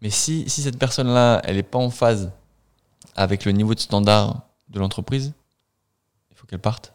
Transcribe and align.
Mais 0.00 0.10
si, 0.10 0.48
si 0.48 0.62
cette 0.62 0.78
personne-là, 0.78 1.40
elle 1.44 1.56
n'est 1.56 1.62
pas 1.64 1.78
en 1.78 1.90
phase 1.90 2.30
avec 3.16 3.44
le 3.44 3.50
niveau 3.50 3.74
de 3.74 3.80
standard 3.80 4.42
de 4.68 4.78
l'entreprise, 4.78 5.32
il 6.30 6.36
faut 6.36 6.46
qu'elle 6.46 6.60
parte. 6.60 6.92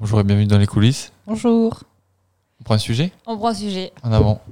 Bonjour 0.00 0.18
et 0.18 0.24
bienvenue 0.24 0.46
dans 0.46 0.58
les 0.58 0.66
coulisses. 0.66 1.12
Bonjour. 1.26 1.84
On 2.60 2.64
prend 2.64 2.74
un 2.74 2.78
sujet? 2.78 3.12
On 3.26 3.36
prend 3.36 3.48
un 3.48 3.54
sujet. 3.54 3.92
En 4.02 4.10
avant. 4.12 4.42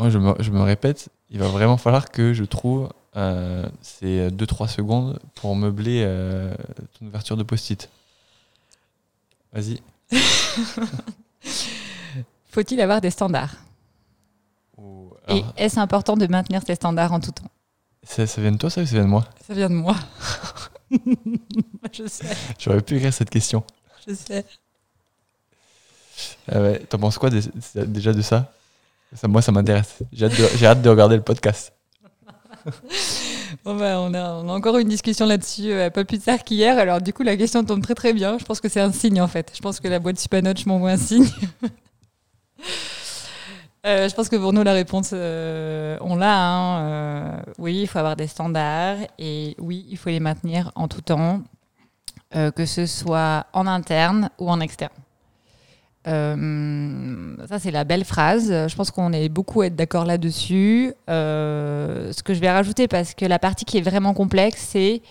Je, 0.00 0.18
me, 0.18 0.34
je 0.40 0.50
me 0.50 0.60
répète, 0.62 1.10
il 1.30 1.38
va 1.38 1.48
vraiment 1.48 1.76
falloir 1.76 2.10
que 2.10 2.32
je 2.34 2.44
trouve 2.44 2.90
euh, 3.16 3.66
ces 3.82 4.28
2-3 4.30 4.68
secondes 4.68 5.18
pour 5.36 5.54
meubler 5.54 6.02
euh, 6.04 6.52
ton 6.98 7.06
ouverture 7.06 7.36
de 7.36 7.44
post-it. 7.44 7.88
Vas-y. 9.56 9.80
Faut-il 12.50 12.80
avoir 12.80 13.00
des 13.00 13.10
standards 13.10 13.54
Et 15.28 15.42
est-ce 15.56 15.78
important 15.80 16.16
de 16.16 16.26
maintenir 16.26 16.60
ces 16.66 16.74
standards 16.74 17.12
en 17.12 17.20
tout 17.20 17.32
temps 17.32 17.50
ça, 18.02 18.24
ça 18.26 18.40
vient 18.40 18.52
de 18.52 18.56
toi, 18.58 18.70
ça, 18.70 18.82
ou 18.82 18.86
ça 18.86 18.92
vient 18.92 19.02
de 19.04 19.08
moi 19.08 19.24
Ça 19.48 19.52
vient 19.52 19.68
de 19.68 19.74
moi. 19.74 19.96
je 21.92 22.06
sais, 22.06 22.24
J'aurais 22.56 22.80
pu 22.80 22.96
écrire 22.96 23.12
cette 23.12 23.30
question. 23.30 23.64
je 24.06 24.14
sais. 24.14 24.44
Ah 26.52 26.60
ouais, 26.60 26.78
T'en 26.80 26.98
penses 26.98 27.18
quoi 27.18 27.30
déjà 27.74 28.12
de 28.12 28.22
ça, 28.22 28.52
ça 29.12 29.26
Moi, 29.26 29.42
ça 29.42 29.50
m'intéresse. 29.50 29.96
J'ai 30.12 30.26
hâte, 30.26 30.38
de- 30.38 30.56
j'ai 30.56 30.66
hâte 30.66 30.82
de 30.82 30.88
regarder 30.88 31.16
le 31.16 31.22
podcast. 31.22 31.72
Bah, 33.64 34.00
on, 34.00 34.14
a, 34.14 34.32
encore 34.54 34.78
une 34.78 34.88
discussion 34.88 35.26
là-dessus, 35.26 35.72
euh, 35.72 35.90
pas 35.90 36.04
plus 36.04 36.18
tard 36.18 36.44
qu'hier. 36.44 36.78
Alors 36.78 37.00
du 37.00 37.12
coup, 37.12 37.22
la 37.22 37.36
question 37.36 37.64
tombe 37.64 37.82
très 37.82 37.94
très 37.94 38.12
bien. 38.12 38.38
Je 38.38 38.44
pense 38.44 38.60
que 38.60 38.68
c'est 38.68 38.80
un 38.80 38.92
signe 38.92 39.20
en 39.20 39.28
fait. 39.28 39.52
Je 39.54 39.60
pense 39.60 39.80
que 39.80 39.88
la 39.88 39.98
boîte 39.98 40.18
Supanoche 40.18 40.66
m'envoie 40.66 40.90
un 40.90 40.96
signe. 40.96 41.28
Euh, 43.86 44.08
je 44.08 44.14
pense 44.16 44.28
que 44.28 44.34
pour 44.34 44.52
nous, 44.52 44.64
la 44.64 44.72
réponse, 44.72 45.10
euh, 45.12 45.96
on 46.00 46.16
l'a. 46.16 46.36
hein. 46.36 46.80
Euh, 46.80 47.38
oui, 47.58 47.82
il 47.82 47.86
faut 47.86 48.00
avoir 48.00 48.16
des 48.16 48.26
standards 48.26 48.96
et 49.16 49.54
oui, 49.60 49.86
il 49.88 49.96
faut 49.96 50.10
les 50.10 50.18
maintenir 50.18 50.72
en 50.74 50.88
tout 50.88 51.02
temps, 51.02 51.42
que 52.32 52.66
ce 52.66 52.84
soit 52.84 53.46
en 53.52 53.68
interne 53.68 54.28
ou 54.38 54.50
en 54.50 54.60
externe. 54.60 54.92
Euh, 56.06 57.36
ça, 57.48 57.58
c'est 57.58 57.70
la 57.70 57.84
belle 57.84 58.04
phrase. 58.04 58.48
Je 58.48 58.76
pense 58.76 58.90
qu'on 58.90 59.12
est 59.12 59.28
beaucoup 59.28 59.62
à 59.62 59.66
être 59.66 59.76
d'accord 59.76 60.04
là-dessus. 60.04 60.92
Euh, 61.10 62.12
ce 62.12 62.22
que 62.22 62.34
je 62.34 62.40
vais 62.40 62.50
rajouter, 62.50 62.88
parce 62.88 63.14
que 63.14 63.24
la 63.24 63.38
partie 63.38 63.64
qui 63.64 63.78
est 63.78 63.82
vraiment 63.82 64.14
complexe, 64.14 64.66
c'est 64.70 65.02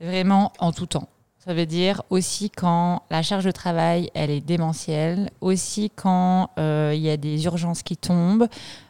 vraiment 0.00 0.52
en 0.58 0.72
tout 0.72 0.86
temps. 0.86 1.08
Ça 1.38 1.54
veut 1.54 1.66
dire 1.66 2.02
aussi 2.10 2.50
quand 2.50 3.02
la 3.08 3.22
charge 3.22 3.44
de 3.44 3.52
travail, 3.52 4.10
elle 4.14 4.30
est 4.30 4.40
démentielle, 4.40 5.30
aussi 5.40 5.92
quand 5.94 6.50
euh, 6.58 6.92
il 6.92 7.00
y 7.00 7.10
a 7.10 7.16
des 7.16 7.44
urgences 7.44 7.84
qui 7.84 7.96
tombent. 7.96 8.48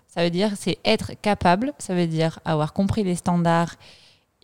Ça 0.08 0.22
veut 0.22 0.30
dire 0.30 0.52
c'est 0.56 0.78
être 0.82 1.12
capable, 1.20 1.74
ça 1.78 1.94
veut 1.94 2.06
dire 2.06 2.38
avoir 2.46 2.72
compris 2.72 3.04
les 3.04 3.16
standards 3.16 3.74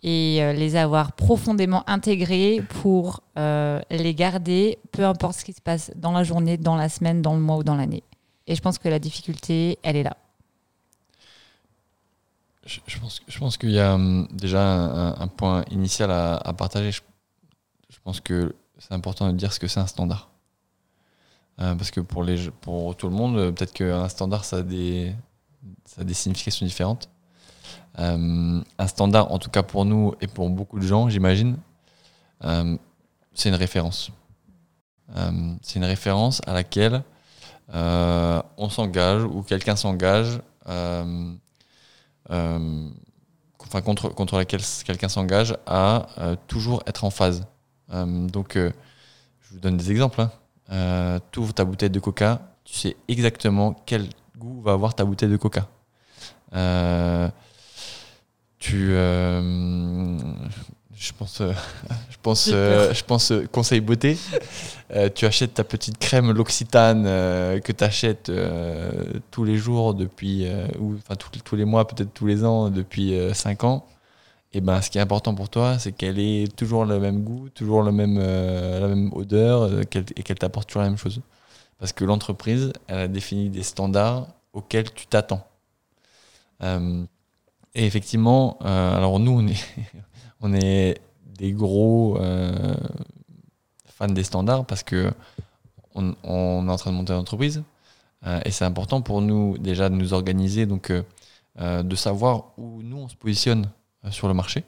et 0.03 0.43
euh, 0.43 0.51
les 0.51 0.75
avoir 0.75 1.13
profondément 1.13 1.89
intégrés 1.89 2.61
pour 2.81 3.21
euh, 3.37 3.81
les 3.89 4.13
garder, 4.13 4.77
peu 4.91 5.05
importe 5.05 5.39
ce 5.39 5.45
qui 5.45 5.53
se 5.53 5.61
passe 5.61 5.91
dans 5.95 6.11
la 6.11 6.23
journée, 6.23 6.57
dans 6.57 6.75
la 6.75 6.89
semaine, 6.89 7.21
dans 7.21 7.33
le 7.33 7.39
mois 7.39 7.57
ou 7.57 7.63
dans 7.63 7.75
l'année. 7.75 8.03
Et 8.45 8.55
je 8.55 8.61
pense 8.61 8.77
que 8.77 8.89
la 8.89 8.99
difficulté, 8.99 9.79
elle 9.81 9.95
est 9.95 10.03
là. 10.03 10.17
Je, 12.65 12.79
pense, 12.99 13.21
je 13.27 13.39
pense 13.39 13.57
qu'il 13.57 13.71
y 13.71 13.79
a 13.79 13.95
hum, 13.95 14.27
déjà 14.31 14.61
un, 14.61 15.27
point 15.27 15.65
initial 15.71 16.11
à, 16.11 16.53
partager. 16.57 16.91
Je, 16.91 17.01
pense 18.03 18.19
que 18.19 18.55
c'est 18.79 18.93
important 18.93 19.31
de 19.31 19.37
dire 19.37 19.53
ce 19.53 19.59
que 19.59 19.67
c'est 19.67 19.79
un 19.79 19.87
standard. 19.87 20.29
Euh, 21.61 21.75
parce 21.75 21.91
que 21.91 22.01
pour, 22.01 22.23
les, 22.23 22.49
pour 22.49 22.95
tout 22.97 23.07
le 23.07 23.15
monde, 23.15 23.53
peut-être 23.53 23.73
qu'un 23.73 24.09
standard, 24.09 24.43
a, 24.53 24.61
des, 24.61 25.13
ça 25.85 26.01
a 26.01 26.03
des 26.03 26.13
significations 26.13 26.65
différentes. 26.65 27.09
Euh, 27.99 28.61
un 28.77 28.87
standard, 28.87 29.31
en 29.31 29.37
tout 29.39 29.49
cas 29.49 29.63
pour 29.63 29.85
nous 29.85 30.13
et 30.21 30.27
pour 30.27 30.49
beaucoup 30.49 30.79
de 30.79 30.85
gens, 30.85 31.09
j'imagine, 31.09 31.57
euh, 32.43 32.77
c'est 33.33 33.49
une 33.49 33.55
référence. 33.55 34.11
Euh, 35.15 35.31
c'est 35.61 35.77
une 35.77 35.85
référence 35.85 36.41
à 36.47 36.53
laquelle 36.53 37.03
on 37.71 38.69
s'engage 38.69 39.23
ou 39.23 39.41
quelqu'un 39.41 39.75
s'engage. 39.75 40.39
enfin, 40.67 41.39
contre, 43.83 44.09
contre 44.09 44.37
laquelle 44.37 44.61
quelqu'un 44.85 45.09
s'engage 45.09 45.57
à 45.65 46.07
toujours 46.47 46.83
être 46.85 47.03
en 47.03 47.09
phase. 47.09 47.47
Donc, 47.89 48.55
je 48.55 48.71
vous 49.51 49.59
donne 49.59 49.77
des 49.77 49.91
exemples. 49.91 50.21
Hein. 50.69 51.19
Tu 51.31 51.39
ouvres 51.39 51.53
ta 51.53 51.65
bouteille 51.65 51.89
de 51.89 51.99
coca, 51.99 52.41
tu 52.63 52.75
sais 52.75 52.95
exactement 53.07 53.73
quel 53.85 54.07
goût 54.37 54.61
va 54.61 54.73
avoir 54.73 54.93
ta 54.93 55.03
bouteille 55.03 55.29
de 55.29 55.37
coca. 55.37 55.67
Tu. 58.63 58.93
euh, 58.93 60.17
je 60.95 61.11
pense, 61.11 61.41
euh, 61.41 61.51
je 62.09 62.17
pense, 62.21 62.49
euh, 62.53 62.93
je 62.93 63.03
pense 63.03 63.31
euh, 63.31 63.45
conseil 63.51 63.81
beauté. 63.81 64.17
Tu 65.15 65.25
achètes 65.25 65.55
ta 65.55 65.63
petite 65.63 65.97
crème 65.97 66.31
L'Occitane 66.31 67.03
que 67.03 67.71
tu 67.71 67.83
achètes 67.83 68.31
tous 69.31 69.43
les 69.43 69.57
jours 69.57 69.95
depuis, 69.95 70.47
ou 70.79 70.95
enfin 70.95 71.15
tous, 71.15 71.29
tous 71.43 71.55
les 71.55 71.65
mois, 71.65 71.87
peut-être 71.87 72.13
tous 72.13 72.27
les 72.27 72.45
ans 72.45 72.69
depuis 72.69 73.17
5 73.33 73.63
ans. 73.63 73.85
Et 74.53 74.61
ben, 74.61 74.81
ce 74.81 74.91
qui 74.91 74.99
est 74.99 75.01
important 75.01 75.33
pour 75.33 75.49
toi, 75.49 75.79
c'est 75.79 75.93
qu'elle 75.93 76.19
ait 76.19 76.47
toujours 76.47 76.85
le 76.85 76.99
même 76.99 77.23
goût, 77.23 77.49
toujours 77.49 77.81
le 77.81 77.91
même, 77.91 78.19
la 78.19 78.87
même 78.87 79.11
odeur 79.13 79.81
et 79.81 79.85
qu'elle 79.87 80.37
t'apporte 80.37 80.69
toujours 80.69 80.83
la 80.83 80.89
même 80.89 80.97
chose. 80.97 81.21
Parce 81.79 81.91
que 81.91 82.05
l'entreprise, 82.05 82.71
elle 82.87 82.99
a 82.99 83.07
défini 83.07 83.49
des 83.49 83.63
standards 83.63 84.27
auxquels 84.53 84.93
tu 84.93 85.07
t'attends. 85.07 85.43
Et 87.75 87.85
effectivement, 87.85 88.57
euh, 88.63 88.95
alors 88.95 89.19
nous, 89.19 89.45
on 90.41 90.53
est, 90.53 91.01
des 91.37 91.51
gros 91.51 92.17
euh, 92.19 92.75
fans 93.85 94.07
des 94.07 94.23
standards 94.23 94.65
parce 94.65 94.83
que 94.83 95.11
on, 95.95 96.11
est 96.13 96.71
en 96.71 96.75
train 96.75 96.91
de 96.91 96.95
monter 96.95 97.11
une 97.11 97.19
entreprise 97.19 97.63
euh, 98.25 98.39
et 98.45 98.51
c'est 98.51 98.65
important 98.65 99.01
pour 99.01 99.21
nous 99.21 99.57
déjà 99.57 99.89
de 99.89 99.95
nous 99.95 100.13
organiser, 100.13 100.65
donc 100.67 100.91
de 101.59 101.95
savoir 101.95 102.53
où 102.57 102.81
nous 102.83 102.97
on 102.97 103.07
se 103.07 103.15
positionne 103.15 103.69
sur 104.09 104.27
le 104.27 104.33
marché. 104.33 104.63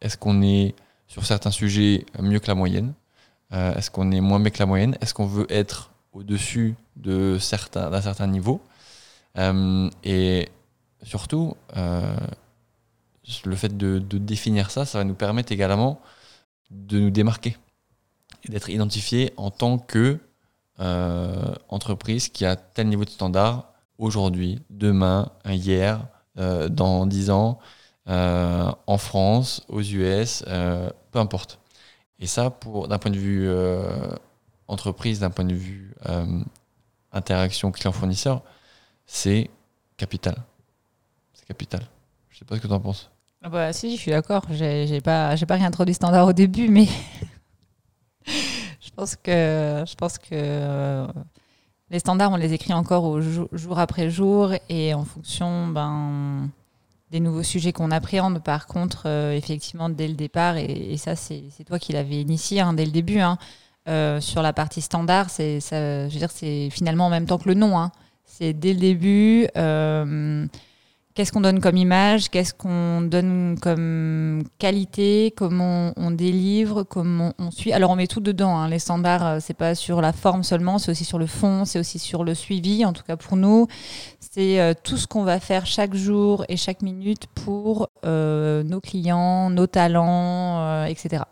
Est-ce 0.00 0.16
qu'on 0.16 0.42
est 0.42 0.74
sur 1.06 1.24
certains 1.24 1.50
sujets 1.50 2.04
mieux 2.18 2.38
que 2.38 2.48
la 2.48 2.54
moyenne? 2.54 2.92
Est-ce 3.50 3.90
qu'on 3.90 4.10
est 4.10 4.20
moins 4.20 4.40
bien 4.40 4.50
que 4.50 4.58
la 4.58 4.66
moyenne? 4.66 4.96
Est-ce 5.00 5.14
qu'on 5.14 5.26
veut 5.26 5.46
être 5.50 5.90
au-dessus 6.12 6.74
de 6.96 7.38
d'un 7.74 8.02
certain 8.02 8.26
niveau? 8.26 8.60
Et 10.04 10.48
surtout, 11.02 11.56
euh, 11.76 12.16
le 13.44 13.56
fait 13.56 13.76
de, 13.76 13.98
définir 13.98 14.70
ça, 14.70 14.84
ça 14.84 14.98
va 14.98 15.04
nous 15.04 15.14
permettre 15.14 15.52
également 15.52 16.00
de 16.70 16.98
nous 16.98 17.10
démarquer 17.10 17.56
et 18.44 18.50
d'être 18.50 18.70
identifié 18.70 19.32
en 19.36 19.50
tant 19.50 19.78
que 19.78 20.18
euh, 20.80 21.54
entreprise 21.68 22.28
qui 22.28 22.44
a 22.44 22.56
tel 22.56 22.88
niveau 22.88 23.04
de 23.04 23.10
standard 23.10 23.72
aujourd'hui, 23.98 24.60
demain, 24.70 25.32
hier, 25.44 26.06
euh, 26.38 26.68
dans 26.68 27.06
10 27.06 27.30
ans, 27.30 27.58
en 28.06 28.98
France, 28.98 29.66
aux 29.68 29.82
US, 29.82 30.42
peu 30.46 31.18
importe. 31.18 31.58
Et 32.18 32.26
ça, 32.26 32.56
d'un 32.88 32.98
point 32.98 33.10
de 33.10 33.18
vue 33.18 33.50
entreprise, 34.66 35.20
d'un 35.20 35.28
point 35.28 35.44
de 35.44 35.54
vue 35.54 35.94
interaction 37.12 37.70
client-fournisseur, 37.70 38.42
c'est 39.04 39.50
capital. 39.98 40.36
Capital. 41.48 41.80
Je 42.28 42.38
sais 42.38 42.44
pas 42.44 42.56
ce 42.56 42.60
que 42.60 42.66
tu 42.66 42.72
en 42.72 42.80
penses. 42.80 43.10
Ah 43.42 43.48
bah 43.48 43.72
si, 43.72 43.96
je 43.96 44.00
suis 44.00 44.10
d'accord. 44.10 44.42
J'ai 44.50 45.00
pas, 45.00 45.34
pas 45.36 45.54
réintroduit 45.54 45.94
standard 45.94 46.26
au 46.26 46.32
début, 46.32 46.68
mais 46.68 46.86
je 48.26 48.90
pense 48.94 49.16
que, 49.16 49.84
je 49.86 49.94
pense 49.94 50.18
que 50.18 50.28
euh, 50.32 51.06
les 51.90 52.00
standards, 52.00 52.32
on 52.32 52.36
les 52.36 52.52
écrit 52.52 52.74
encore 52.74 53.04
au 53.04 53.20
jour, 53.20 53.78
après 53.78 54.10
jour 54.10 54.52
et 54.68 54.92
en 54.92 55.04
fonction 55.04 55.68
ben, 55.68 56.50
des 57.10 57.20
nouveaux 57.20 57.44
sujets 57.44 57.72
qu'on 57.72 57.92
appréhende. 57.92 58.42
Par 58.42 58.66
contre, 58.66 59.04
euh, 59.06 59.32
effectivement, 59.32 59.88
dès 59.88 60.08
le 60.08 60.14
départ, 60.14 60.56
et, 60.58 60.96
ça, 60.98 61.16
c'est 61.16 61.64
toi 61.64 61.78
qui 61.78 61.92
l'avais 61.92 62.20
initié 62.20 62.60
hein, 62.60 62.74
dès 62.74 62.84
le 62.84 62.90
début, 62.92 63.20
hein, 63.20 63.38
euh, 63.88 64.20
sur 64.20 64.42
la 64.42 64.52
partie 64.52 64.82
standard, 64.82 65.30
c'est 65.30 65.60
finalement 66.70 67.06
en 67.06 67.10
même 67.10 67.26
temps 67.26 67.38
que 67.38 67.48
le 67.48 67.54
nom. 67.54 67.78
hein. 67.78 67.92
C'est 68.24 68.52
dès 68.52 68.74
le 68.74 68.80
début. 68.80 69.48
Qu'est-ce 71.18 71.32
qu'on 71.32 71.40
donne 71.40 71.58
comme 71.58 71.76
image? 71.76 72.30
Qu'est-ce 72.30 72.54
qu'on 72.54 73.00
donne 73.00 73.58
comme 73.60 74.44
qualité? 74.60 75.34
Comment 75.36 75.92
on 75.96 76.12
délivre? 76.12 76.84
Comment 76.84 77.32
on 77.40 77.50
suit? 77.50 77.72
Alors 77.72 77.90
on 77.90 77.96
met 77.96 78.06
tout 78.06 78.20
dedans. 78.20 78.56
hein. 78.56 78.68
Les 78.68 78.78
standards, 78.78 79.26
euh, 79.26 79.38
c'est 79.40 79.52
pas 79.52 79.74
sur 79.74 80.00
la 80.00 80.12
forme 80.12 80.44
seulement, 80.44 80.78
c'est 80.78 80.92
aussi 80.92 81.04
sur 81.04 81.18
le 81.18 81.26
fond, 81.26 81.64
c'est 81.64 81.80
aussi 81.80 81.98
sur 81.98 82.22
le 82.22 82.36
suivi. 82.36 82.84
En 82.84 82.92
tout 82.92 83.02
cas 83.02 83.16
pour 83.16 83.36
nous, 83.36 83.66
c'est 84.20 84.60
euh, 84.60 84.74
tout 84.80 84.96
ce 84.96 85.08
qu'on 85.08 85.24
va 85.24 85.40
faire 85.40 85.66
chaque 85.66 85.92
jour 85.92 86.44
et 86.48 86.56
chaque 86.56 86.82
minute 86.82 87.26
pour 87.34 87.88
euh, 88.06 88.62
nos 88.62 88.80
clients, 88.80 89.50
nos 89.50 89.66
talents, 89.66 90.84
etc. 90.84 91.24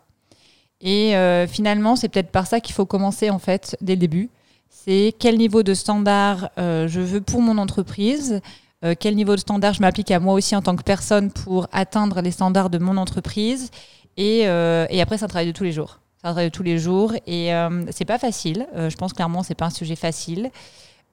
Et 0.81 1.13
finalement, 1.47 1.95
c'est 1.95 2.09
peut-être 2.09 2.31
par 2.31 2.45
ça 2.45 2.59
qu'il 2.59 2.75
faut 2.75 2.85
commencer 2.85 3.29
en 3.29 3.39
fait 3.39 3.77
dès 3.79 3.93
le 3.93 4.01
début. 4.01 4.29
C'est 4.69 5.15
quel 5.17 5.37
niveau 5.37 5.63
de 5.63 5.73
standard 5.73 6.49
je 6.57 6.99
veux 6.99 7.21
pour 7.21 7.41
mon 7.41 7.57
entreprise, 7.57 8.41
euh, 8.83 8.93
quel 8.99 9.15
niveau 9.15 9.35
de 9.35 9.39
standard 9.39 9.73
je 9.73 9.81
m'applique 9.81 10.11
à 10.11 10.19
moi 10.19 10.33
aussi 10.33 10.55
en 10.55 10.61
tant 10.61 10.75
que 10.75 10.83
personne 10.83 11.31
pour 11.31 11.67
atteindre 11.71 12.21
les 12.21 12.31
standards 12.31 12.69
de 12.69 12.77
mon 12.77 12.97
entreprise. 12.97 13.71
Et, 14.17 14.39
et 14.39 15.01
après, 15.01 15.19
c'est 15.19 15.25
un 15.25 15.27
travail 15.27 15.45
de 15.45 15.51
tous 15.51 15.63
les 15.63 15.71
jours. 15.71 15.99
C'est 16.17 16.27
un 16.27 16.31
travail 16.31 16.49
de 16.49 16.55
tous 16.55 16.63
les 16.63 16.79
jours 16.79 17.13
et 17.27 17.51
c'est 17.91 18.03
pas 18.03 18.17
facile. 18.17 18.65
je 18.75 18.95
pense 18.95 19.13
clairement, 19.13 19.43
c'est 19.43 19.53
pas 19.53 19.65
un 19.65 19.69
sujet 19.69 19.95
facile. 19.95 20.49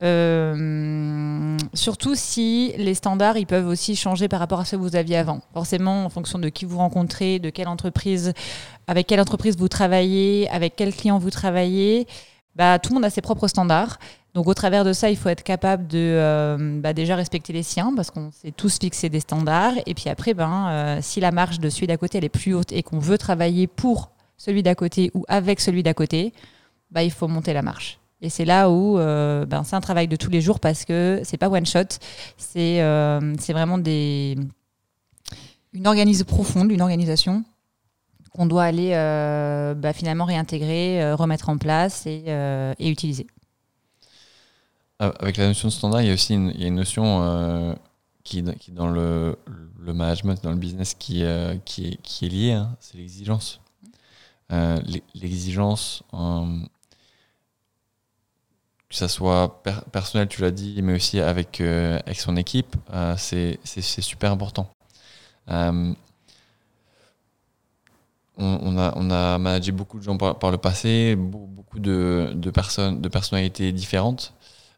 Euh, 0.03 1.57
surtout 1.73 2.15
si 2.15 2.75
les 2.77 2.95
standards, 2.95 3.39
ils 3.39 3.47
peuvent 3.47 3.69
aussi 3.69 3.95
changer 3.95 4.29
par 4.29 4.41
rapport 4.41 4.61
à 4.61 4.65
ce 4.65 4.73
que 4.73 4.81
vous 4.81 4.97
aviez 4.97 5.17
avant. 5.17 5.41
Forcément, 5.53 6.05
en 6.05 6.09
fonction 6.09 6.39
de 6.39 6.49
qui 6.49 6.65
vous 6.65 6.79
rencontrez, 6.79 7.39
de 7.39 7.51
quelle 7.51 7.69
entreprise, 7.69 8.33
avec 8.87 9.07
quelle 9.07 9.21
entreprise 9.21 9.57
vous 9.57 9.69
travaillez, 9.69 10.49
avec 10.51 10.75
quel 10.77 10.95
client 10.95 11.19
vous 11.19 11.31
travaillez, 11.31 12.07
bah, 12.57 12.79
tout 12.79 12.91
le 12.91 12.95
monde 12.95 13.05
a 13.05 13.11
ses 13.11 13.23
propres 13.23 13.49
standards. 13.49 13.99
Donc 14.35 14.49
au 14.49 14.55
travers 14.55 14.85
de 14.85 14.93
ça, 14.93 15.11
il 15.11 15.17
faut 15.17 15.29
être 15.29 15.45
capable 15.45 15.87
de 15.87 15.99
euh, 15.99 16.81
bah, 16.81 16.93
déjà 16.93 17.15
respecter 17.15 17.53
les 17.53 17.63
siens 17.63 17.93
parce 17.95 18.11
qu'on 18.11 18.33
s'est 18.33 18.51
tous 18.51 18.79
fixé 18.81 19.09
des 19.09 19.21
standards. 19.21 19.75
Et 19.87 19.95
puis 19.95 20.09
après, 20.11 20.35
ben, 20.35 20.69
euh, 20.69 20.99
si 21.01 21.21
la 21.21 21.31
marge 21.31 21.61
de 21.61 21.71
celui 21.71 21.87
d'à 21.87 21.97
côté 21.97 22.19
elle 22.19 22.25
est 22.25 22.29
plus 22.29 22.53
haute 22.53 22.73
et 22.73 22.83
qu'on 22.83 22.99
veut 22.99 23.17
travailler 23.17 23.69
pour 23.69 24.11
celui 24.37 24.65
d'à 24.65 24.75
côté 24.75 25.13
ou 25.15 25.25
avec 25.29 25.61
celui 25.61 25.85
d'à 25.85 25.95
côté, 25.95 26.33
bah, 26.91 27.05
il 27.05 27.13
faut 27.13 27.29
monter 27.29 27.53
la 27.53 27.63
marche. 27.63 28.01
Et 28.23 28.29
c'est 28.29 28.45
là 28.45 28.71
où 28.71 28.99
euh, 28.99 29.47
ben, 29.47 29.63
c'est 29.63 29.77
un 29.77 29.81
travail 29.81 30.09
de 30.09 30.17
tous 30.17 30.31
les 30.31 30.41
jours 30.41 30.59
parce 30.59 30.85
que 30.85 31.21
c'est 31.23 31.37
pas 31.37 31.49
one 31.49 31.67
shot, 31.67 31.99
c'est 32.37 32.81
vraiment 33.53 33.79
des, 33.79 34.37
une 35.73 35.87
organisation 35.87 36.27
profonde, 36.27 36.73
une 36.73 36.83
organisation 36.83 37.45
qu'on 38.33 38.47
doit 38.47 38.65
aller 38.65 38.91
bah, 39.77 39.93
finalement 39.93 40.25
réintégrer, 40.25 41.13
remettre 41.13 41.51
en 41.51 41.57
place 41.59 42.05
et, 42.07 42.25
et, 42.81 42.89
utiliser. 42.89 43.29
Avec 44.99 45.37
la 45.37 45.49
notion 45.49 45.69
de 45.69 45.73
standard, 45.73 46.03
il 46.03 46.09
y 46.09 46.11
a 46.11 46.15
aussi 46.15 46.35
une, 46.35 46.75
notion 46.75 47.77
qui, 48.23 48.45
qui, 48.61 48.71
dans 48.71 48.89
le, 48.89 49.37
management, 49.81 50.43
dans 50.43 50.51
le 50.51 50.57
business, 50.57 50.95
qui, 50.95 51.25
qui, 51.65 51.99
est, 52.23 52.29
liée, 52.29 52.53
hein, 52.53 52.77
c'est 52.81 52.97
l'exigence. 52.97 53.61
l'exigence 55.15 56.05
que 58.95 58.99
ça 58.99 59.09
soit 59.09 59.63
personnel, 59.91 60.29
tu 60.29 60.41
l'as 60.41 60.53
dit, 60.53 60.81
mais 60.81 60.95
aussi 60.95 61.21
avec, 61.21 61.61
euh, 61.61 61.99
son 62.15 62.37
équipe, 62.37 62.77
euh, 62.93 63.17
c'est 63.19 63.59
super 63.83 64.31
important. 64.31 64.71
Euh, 65.51 65.93
on, 68.37 68.79
a, 68.79 68.93
on 68.97 69.11
a 69.11 69.39
managé 69.39 69.73
beaucoup 69.73 69.99
de 69.99 70.05
gens 70.05 70.17
par, 70.17 70.51
le 70.53 70.59
passé, 70.59 71.17
beaucoup 71.17 71.81
de, 71.81 72.51
personnes, 72.55 73.01
de 73.01 73.09
personnalités 73.09 73.73
différentes. 73.73 74.33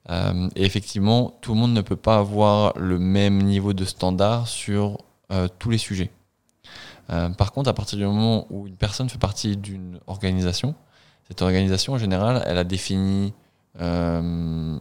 Et 0.09 0.65
effectivement, 0.65 1.37
tout 1.41 1.55
le 1.55 1.61
monde 1.61 1.73
ne 1.73 1.81
peut 1.81 1.97
pas 1.97 2.19
avoir 2.19 2.79
le 2.79 2.99
même 2.99 3.43
niveau 3.43 3.73
de 3.73 3.85
standard 3.85 4.47
sur 4.47 4.99
tous 5.59 5.71
les 5.71 5.79
sujets. 5.79 6.11
par 7.09 7.53
contre, 7.53 7.69
à 7.69 7.75
partir 7.75 7.99
du 7.99 8.05
moment 8.05 8.47
où 8.51 8.67
une 8.67 8.77
personne 8.77 9.09
fait 9.09 9.19
partie 9.19 9.57
d'une 9.57 9.99
organisation, 10.07 10.75
cette 11.29 11.43
organisation 11.43 11.95
en 11.95 11.99
général, 11.99 12.43
elle 12.47 12.59
a 12.59 12.65
défini 12.65 13.33
euh, 13.81 14.79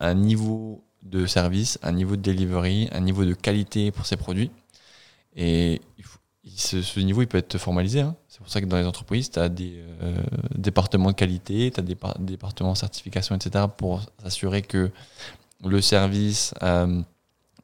un 0.00 0.14
niveau 0.14 0.82
de 1.02 1.26
service, 1.26 1.78
un 1.82 1.92
niveau 1.92 2.16
de 2.16 2.22
delivery, 2.22 2.88
un 2.92 3.00
niveau 3.00 3.24
de 3.24 3.34
qualité 3.34 3.92
pour 3.92 4.06
ses 4.06 4.16
produits. 4.16 4.50
Et 5.36 5.80
ce, 6.56 7.00
niveau, 7.00 7.22
il 7.22 7.26
peut 7.26 7.38
être 7.38 7.58
formalisé. 7.58 8.00
Hein. 8.00 8.16
C'est 8.28 8.38
pour 8.38 8.48
ça 8.48 8.60
que 8.60 8.66
dans 8.66 8.76
les 8.76 8.86
entreprises, 8.86 9.30
tu 9.30 9.38
as 9.38 9.48
des 9.48 9.82
euh, 10.02 10.22
départements 10.54 11.10
de 11.10 11.16
qualité, 11.16 11.70
tu 11.70 11.80
as 11.80 11.82
des 11.82 11.96
départements 12.18 12.72
de 12.72 12.78
certification, 12.78 13.34
etc., 13.34 13.66
pour 13.76 14.02
s'assurer 14.22 14.62
que 14.62 14.90
le 15.64 15.80
service 15.80 16.54
euh, 16.62 17.02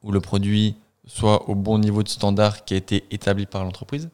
ou 0.02 0.12
le 0.12 0.20
produit 0.20 0.76
soit 1.06 1.48
au 1.48 1.54
bon 1.54 1.78
niveau 1.78 2.02
de 2.02 2.08
standard 2.08 2.64
qui 2.64 2.74
a 2.74 2.76
été 2.76 3.04
établi 3.10 3.46
par 3.46 3.64
l'entreprise. 3.64 4.08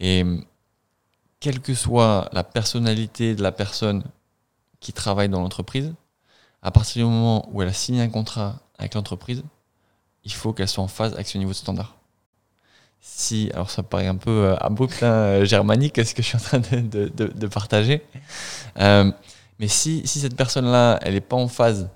Et 0.00 0.24
quelle 1.40 1.60
que 1.60 1.74
soit 1.74 2.28
la 2.32 2.42
personnalité 2.42 3.34
de 3.34 3.42
la 3.42 3.52
personne 3.52 4.02
qui 4.80 4.92
travaille 4.92 5.28
dans 5.28 5.40
l'entreprise, 5.40 5.94
à 6.62 6.70
partir 6.70 7.06
du 7.06 7.12
moment 7.12 7.48
où 7.52 7.62
elle 7.62 7.68
a 7.68 7.72
signé 7.72 8.00
un 8.02 8.08
contrat 8.08 8.60
avec 8.78 8.94
l'entreprise, 8.94 9.42
il 10.24 10.32
faut 10.32 10.52
qu'elle 10.52 10.68
soit 10.68 10.82
en 10.82 10.88
phase 10.88 11.12
avec 11.14 11.28
ce 11.28 11.38
niveau 11.38 11.52
de 11.52 11.56
standard. 11.56 11.96
Si, 13.06 13.50
alors 13.52 13.70
ça 13.70 13.82
paraît 13.82 14.06
un 14.06 14.16
peu 14.16 14.30
euh, 14.30 14.56
abrupt, 14.56 15.02
hein, 15.02 15.12
euh, 15.12 15.44
germanique, 15.44 15.96
ce 16.04 16.14
que 16.14 16.22
je 16.22 16.28
suis 16.28 16.36
en 16.38 16.40
train 16.40 16.58
de, 16.58 17.08
de, 17.08 17.46
partager. 17.46 18.02
Euh, 18.80 19.12
mais 19.58 19.68
si, 19.68 20.06
si 20.06 20.20
cette 20.20 20.34
personne-là, 20.34 20.98
elle 21.02 21.12
n'est 21.12 21.20
pas 21.20 21.36
en 21.36 21.46
phase 21.46 21.90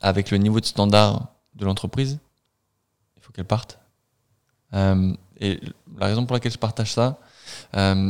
avec 0.00 0.30
le 0.30 0.38
niveau 0.38 0.58
de 0.58 0.64
standard 0.64 1.34
de 1.54 1.66
l'entreprise, 1.66 2.18
il 3.18 3.22
faut 3.22 3.30
qu'elle 3.30 3.44
parte. 3.44 3.78
et 4.72 5.60
la 5.98 6.06
raison 6.06 6.24
pour 6.24 6.34
laquelle 6.34 6.50
je 6.50 6.58
partage 6.58 6.92
ça, 6.92 7.18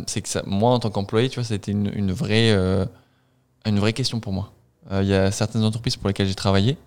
c'est 0.06 0.22
que 0.22 0.48
moi, 0.48 0.70
en 0.70 0.78
tant 0.78 0.90
qu'employé, 0.90 1.28
tu 1.28 1.40
vois, 1.40 1.44
ça 1.44 1.54
a 1.54 1.56
été 1.56 1.72
une, 1.72 2.12
vraie 2.12 2.52
une 3.66 3.80
vraie 3.80 3.92
question 3.92 4.20
pour 4.20 4.32
moi. 4.32 4.52
Il 4.92 5.06
y 5.06 5.14
a 5.14 5.32
certaines 5.32 5.64
entreprises 5.64 5.96
pour 5.96 6.06
lesquelles 6.06 6.28
j'ai 6.28 6.36
travaillé 6.36 6.78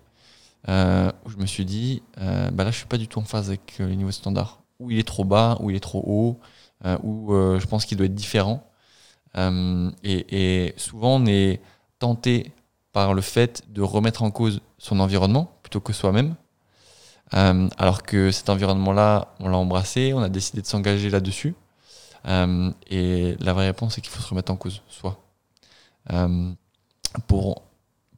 où 0.66 1.30
je 1.30 1.36
me 1.36 1.46
suis 1.46 1.66
dit, 1.66 2.02
bah 2.16 2.64
là, 2.64 2.70
je 2.70 2.78
suis 2.78 2.86
pas 2.86 2.98
du 2.98 3.06
tout 3.06 3.18
en 3.18 3.24
phase 3.24 3.48
avec 3.48 3.76
le 3.78 3.94
niveau 3.94 4.10
standard. 4.10 4.62
Ou 4.78 4.90
il 4.90 4.98
est 4.98 5.06
trop 5.06 5.24
bas, 5.24 5.56
ou 5.60 5.70
il 5.70 5.76
est 5.76 5.80
trop 5.80 6.02
haut, 6.06 6.40
ou 7.02 7.32
je 7.32 7.66
pense 7.66 7.84
qu'il 7.86 7.96
doit 7.96 8.06
être 8.06 8.14
différent. 8.14 8.62
Et, 10.02 10.74
souvent, 10.76 11.16
on 11.16 11.26
est 11.26 11.60
tenté 11.98 12.52
par 12.92 13.14
le 13.14 13.22
fait 13.22 13.64
de 13.68 13.82
remettre 13.82 14.22
en 14.22 14.30
cause 14.30 14.60
son 14.78 15.00
environnement 15.00 15.50
plutôt 15.62 15.80
que 15.80 15.92
soi-même. 15.92 16.34
alors 17.32 18.02
que 18.02 18.30
cet 18.30 18.50
environnement-là, 18.50 19.34
on 19.40 19.48
l'a 19.48 19.56
embrassé, 19.56 20.12
on 20.14 20.20
a 20.20 20.28
décidé 20.28 20.62
de 20.62 20.66
s'engager 20.66 21.10
là-dessus. 21.10 21.54
et 22.26 23.36
la 23.40 23.52
vraie 23.52 23.66
réponse, 23.66 23.94
c'est 23.94 24.00
qu'il 24.02 24.10
faut 24.10 24.22
se 24.22 24.28
remettre 24.28 24.52
en 24.52 24.56
cause, 24.56 24.82
soi 24.88 25.18
pour 27.26 27.62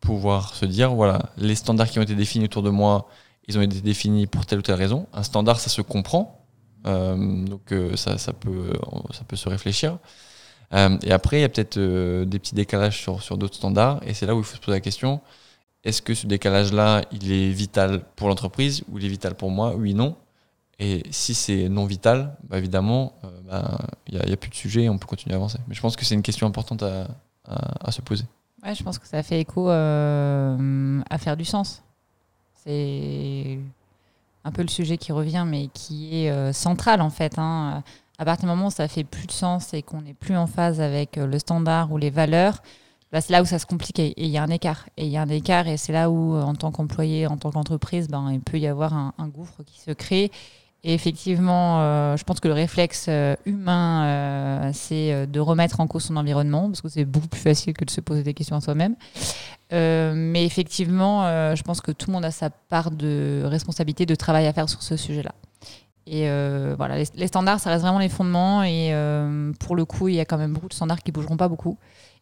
pouvoir 0.00 0.54
se 0.54 0.64
dire, 0.64 0.94
voilà, 0.94 1.30
les 1.36 1.54
standards 1.54 1.90
qui 1.90 1.98
ont 1.98 2.02
été 2.02 2.14
définis 2.14 2.46
autour 2.46 2.62
de 2.62 2.70
moi, 2.70 3.08
ils 3.46 3.58
ont 3.58 3.62
été 3.62 3.80
définis 3.80 4.26
pour 4.26 4.46
telle 4.46 4.58
ou 4.58 4.62
telle 4.62 4.76
raison. 4.76 5.06
Un 5.12 5.22
standard, 5.22 5.60
ça 5.60 5.70
se 5.70 5.82
comprend, 5.82 6.37
euh, 6.37 6.37
donc 6.84 7.72
euh, 7.72 7.96
ça, 7.96 8.16
peut, 8.32 8.72
ça 9.12 9.24
peut 9.24 9.36
se 9.36 9.48
réfléchir. 9.48 9.98
Euh, 10.74 10.98
et 11.02 11.12
après, 11.12 11.38
il 11.38 11.40
y 11.42 11.44
a 11.44 11.48
peut-être 11.48 11.78
des 11.78 12.38
petits 12.38 12.54
décalages 12.54 13.00
sur, 13.00 13.22
sur 13.22 13.38
d'autres 13.38 13.56
standards, 13.56 14.00
et 14.06 14.14
c'est 14.14 14.26
là 14.26 14.34
où 14.34 14.38
il 14.38 14.44
faut 14.44 14.56
se 14.56 14.60
poser 14.60 14.76
la 14.76 14.80
question, 14.80 15.20
est-ce 15.84 16.02
que 16.02 16.14
ce 16.14 16.26
décalage-là, 16.26 17.02
il 17.12 17.32
est 17.32 17.50
vital 17.50 18.02
pour 18.16 18.28
l'entreprise 18.28 18.84
ou 18.88 18.98
il 18.98 19.04
est 19.04 19.08
vital 19.08 19.34
pour 19.34 19.50
moi? 19.50 19.74
Oui, 19.76 19.94
non. 19.94 20.16
Et 20.80 21.02
si 21.10 21.34
c'est 21.34 21.68
non 21.68 21.86
vital, 21.86 22.36
bah 22.44 22.58
évidemment, 22.58 23.14
bah, 23.46 23.78
il 24.06 24.18
n'y 24.18 24.32
a, 24.32 24.36
plus 24.36 24.50
de 24.50 24.54
sujet, 24.54 24.88
on 24.88 24.98
peut 24.98 25.06
continuer 25.06 25.34
à 25.34 25.36
avancer. 25.36 25.58
Mais 25.66 25.74
je 25.74 25.80
pense 25.80 25.96
que 25.96 26.04
c'est 26.04 26.14
une 26.14 26.22
question 26.22 26.46
importante 26.46 26.82
à, 26.82 27.08
à, 27.44 27.90
se 27.90 28.00
poser. 28.00 28.24
Ouais, 28.62 28.74
je 28.74 28.82
pense 28.82 28.98
que 28.98 29.06
ça 29.06 29.22
fait 29.22 29.40
écho 29.40 29.70
euh, 29.70 31.00
à 31.08 31.18
faire 31.18 31.36
du 31.36 31.44
sens. 31.44 31.82
C'est 32.64 33.58
un 34.44 34.52
peu 34.52 34.62
le 34.62 34.68
sujet 34.68 34.96
qui 34.98 35.12
revient, 35.12 35.44
mais 35.46 35.68
qui 35.74 36.24
est 36.24 36.30
euh, 36.30 36.52
central 36.52 37.00
en 37.00 37.10
fait. 37.10 37.38
Hein. 37.38 37.82
À 38.18 38.24
partir 38.24 38.44
du 38.44 38.50
moment 38.50 38.68
où 38.68 38.70
ça 38.70 38.88
fait 38.88 39.04
plus 39.04 39.26
de 39.26 39.32
sens 39.32 39.74
et 39.74 39.82
qu'on 39.82 40.02
n'est 40.02 40.14
plus 40.14 40.36
en 40.36 40.46
phase 40.46 40.80
avec 40.80 41.18
euh, 41.18 41.26
le 41.26 41.38
standard 41.38 41.92
ou 41.92 41.98
les 41.98 42.10
valeurs, 42.10 42.62
bah, 43.12 43.20
c'est 43.20 43.32
là 43.32 43.42
où 43.42 43.46
ça 43.46 43.58
se 43.58 43.66
complique 43.66 43.98
et 43.98 44.14
il 44.16 44.28
y 44.28 44.38
a 44.38 44.42
un 44.42 44.48
écart. 44.48 44.88
Et 44.96 45.06
il 45.06 45.10
y 45.10 45.16
a 45.16 45.22
un 45.22 45.28
écart 45.28 45.68
et 45.68 45.76
c'est 45.76 45.92
là 45.92 46.10
où, 46.10 46.36
en 46.36 46.54
tant 46.54 46.70
qu'employé, 46.70 47.26
en 47.26 47.36
tant 47.36 47.50
qu'entreprise, 47.50 48.08
ben, 48.08 48.30
il 48.32 48.40
peut 48.40 48.58
y 48.58 48.66
avoir 48.66 48.92
un, 48.92 49.28
gouffre 49.28 49.62
qui 49.64 49.80
se 49.80 49.92
crée 49.92 50.30
et 50.84 50.94
effectivement, 50.94 51.80
euh, 51.80 52.16
je 52.16 52.22
pense 52.22 52.38
que 52.38 52.46
le 52.46 52.54
réflexe 52.54 53.06
euh, 53.08 53.34
humain, 53.46 54.04
euh, 54.06 54.70
c'est 54.72 55.26
de 55.26 55.40
remettre 55.40 55.80
en 55.80 55.88
cause 55.88 56.04
son 56.04 56.16
environnement, 56.16 56.68
parce 56.68 56.82
que 56.82 56.88
c'est 56.88 57.04
beaucoup 57.04 57.26
plus 57.26 57.40
facile 57.40 57.74
que 57.74 57.84
de 57.84 57.90
se 57.90 58.00
poser 58.00 58.22
des 58.22 58.32
questions 58.32 58.56
à 58.56 58.60
soi-même. 58.60 58.94
Mais 59.70 60.44
effectivement, 60.44 61.54
je 61.54 61.62
pense 61.62 61.80
que 61.80 61.92
tout 61.92 62.08
le 62.08 62.14
monde 62.14 62.24
a 62.24 62.30
sa 62.30 62.50
part 62.50 62.90
de 62.90 63.42
responsabilité, 63.44 64.06
de 64.06 64.14
travail 64.14 64.46
à 64.46 64.52
faire 64.52 64.68
sur 64.68 64.82
ce 64.82 64.96
sujet-là. 64.96 65.32
Et 66.06 66.28
voilà, 66.76 66.96
les, 67.14 67.26
standards, 67.26 67.60
ça 67.60 67.70
reste 67.70 67.82
vraiment 67.82 67.98
les 67.98 68.08
fondements. 68.08 68.62
Et 68.62 68.92
pour 69.60 69.76
le 69.76 69.84
coup, 69.84 70.08
il 70.08 70.14
y 70.14 70.20
a 70.20 70.24
quand 70.24 70.38
même 70.38 70.52
beaucoup 70.52 70.68
de 70.68 70.74
standards 70.74 71.02
qui 71.02 71.12
bougeront 71.12 71.36
pas 71.36 71.48
beaucoup. 71.48 71.78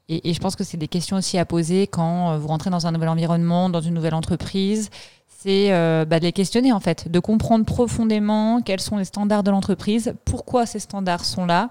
Et, 0.09 0.31
et 0.31 0.35
je 0.35 0.41
pense 0.41 0.55
que 0.55 0.63
c'est 0.63 0.77
des 0.77 0.89
questions 0.89 1.17
aussi 1.17 1.37
à 1.37 1.45
poser 1.45 1.89
quand 1.89 2.39
vous 2.39 2.47
rentrez 2.47 2.71
dans 2.71 2.87
un 2.87 2.93
nouvel 2.93 3.09
environnement, 3.09 3.69
dans 3.71 3.81
une 3.81 3.95
nouvelle 3.95 4.15
entreprise 4.15 4.91
c'est 5.39 5.73
euh, 5.73 6.05
bah, 6.05 6.19
de 6.19 6.25
les 6.25 6.33
questionner 6.33 6.73
en 6.73 6.81
fait, 6.81 7.11
de 7.11 7.21
comprendre 7.21 7.65
profondément 7.65 8.63
quels 8.63 8.81
sont 8.81 8.97
les 8.97 9.05
standards 9.05 9.43
de 9.43 9.51
l'entreprise, 9.51 10.15
pourquoi 10.25 10.67
ces 10.67 10.79
standards 10.79 11.25
sont 11.25 11.47
là, 11.47 11.69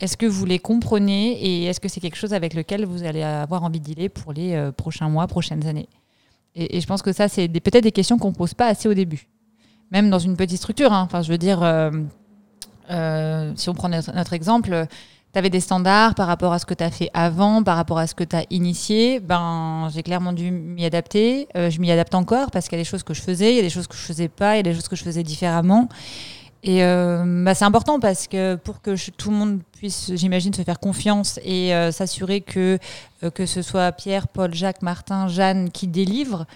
est-ce 0.00 0.16
que 0.16 0.26
vous 0.26 0.46
les 0.46 0.58
comprenez 0.58 1.32
et 1.32 1.64
est-ce 1.64 1.80
que 1.80 1.88
c'est 1.88 2.00
quelque 2.00 2.16
chose 2.16 2.32
avec 2.32 2.54
lequel 2.54 2.84
vous 2.84 3.02
allez 3.02 3.22
avoir 3.22 3.64
envie 3.64 3.80
de 3.80 3.84
dealer 3.84 4.08
pour 4.08 4.32
les 4.32 4.54
euh, 4.54 4.70
prochains 4.72 5.08
mois, 5.08 5.26
prochaines 5.26 5.66
années. 5.66 5.88
Et, 6.54 6.80
je 6.80 6.86
pense 6.86 7.02
que 7.02 7.12
ça, 7.12 7.28
c'est 7.28 7.48
peut-être 7.48 7.84
des 7.84 7.92
questions 7.92 8.18
qu'on 8.18 8.30
ne 8.30 8.34
pose 8.34 8.54
pas 8.54 8.66
assez 8.66 8.88
au 8.88 8.94
début, 8.94 9.28
même 9.90 10.10
dans 10.10 10.18
une 10.18 10.36
petite 10.36 10.58
structure. 10.58 10.92
Hein. 10.92 11.02
Enfin, 11.02 11.22
je 11.22 11.30
veux 11.30 11.38
dire, 11.38 11.60
euh, 12.90 13.52
si 13.56 13.68
on 13.68 13.74
prend 13.74 13.88
notre, 13.88 14.32
exemple, 14.32 14.86
tu 15.32 15.38
avais 15.38 15.50
des 15.50 15.60
standards 15.60 16.14
par 16.14 16.26
rapport 16.26 16.52
à 16.52 16.58
ce 16.58 16.66
que 16.66 16.74
tu 16.74 16.82
as 16.82 16.90
fait 16.90 17.10
avant, 17.12 17.62
par 17.62 17.76
rapport 17.76 17.98
à 17.98 18.06
ce 18.06 18.14
que 18.14 18.24
tu 18.24 18.34
as 18.34 18.44
initié. 18.50 19.20
Ben, 19.20 19.88
j'ai 19.92 20.02
clairement 20.02 20.32
dû 20.32 20.50
m'y 20.50 20.84
adapter. 20.84 21.48
Euh, 21.56 21.70
je 21.70 21.80
m'y 21.80 21.90
adapte 21.90 22.14
encore 22.14 22.50
parce 22.50 22.68
qu'il 22.68 22.78
y 22.78 22.80
a 22.80 22.84
des 22.84 22.88
choses 22.88 23.02
que 23.02 23.14
je 23.14 23.20
faisais, 23.20 23.52
il 23.52 23.56
y 23.56 23.58
a 23.58 23.62
des 23.62 23.70
choses 23.70 23.86
que 23.86 23.96
je 23.96 24.00
faisais 24.00 24.28
pas, 24.28 24.54
il 24.54 24.58
y 24.58 24.60
a 24.60 24.62
des 24.62 24.74
choses 24.74 24.88
que 24.88 24.96
je 24.96 25.04
faisais 25.04 25.22
différemment. 25.22 25.88
Et 26.64 26.82
euh, 26.82 27.22
bah, 27.44 27.54
c'est 27.54 27.66
important 27.66 28.00
parce 28.00 28.26
que 28.26 28.56
pour 28.56 28.80
que 28.80 28.96
tout 29.10 29.30
le 29.30 29.36
monde 29.36 29.60
puisse, 29.76 30.10
j'imagine, 30.14 30.52
se 30.52 30.62
faire 30.62 30.80
confiance 30.80 31.38
et 31.44 31.74
euh, 31.74 31.92
s'assurer 31.92 32.40
que, 32.40 32.78
que 33.34 33.46
ce 33.46 33.62
soit 33.62 33.92
Pierre, 33.92 34.28
Paul, 34.28 34.54
Jacques, 34.54 34.82
Martin, 34.82 35.28
Jeanne 35.28 35.70
qui 35.70 35.86
délivrent, 35.86 36.46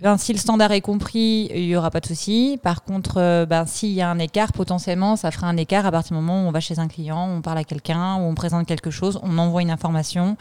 ben, 0.00 0.16
si 0.16 0.32
le 0.32 0.38
standard 0.38 0.72
est 0.72 0.80
compris, 0.80 1.48
il 1.54 1.66
n'y 1.66 1.76
aura 1.76 1.90
pas 1.90 2.00
de 2.00 2.06
souci. 2.06 2.58
Par 2.62 2.82
contre, 2.82 3.18
euh, 3.18 3.46
ben, 3.46 3.66
s'il 3.66 3.90
y 3.92 4.00
a 4.00 4.10
un 4.10 4.18
écart, 4.18 4.52
potentiellement, 4.52 5.16
ça 5.16 5.30
fera 5.30 5.46
un 5.46 5.56
écart 5.56 5.86
à 5.86 5.92
partir 5.92 6.16
du 6.16 6.22
moment 6.22 6.44
où 6.44 6.48
on 6.48 6.50
va 6.50 6.60
chez 6.60 6.78
un 6.78 6.88
client, 6.88 7.28
on 7.28 7.40
parle 7.40 7.58
à 7.58 7.64
quelqu'un, 7.64 8.16
on 8.16 8.34
présente 8.34 8.66
quelque 8.66 8.90
chose, 8.90 9.20
on 9.22 9.38
envoie 9.38 9.62
une 9.62 9.70
information. 9.70 10.36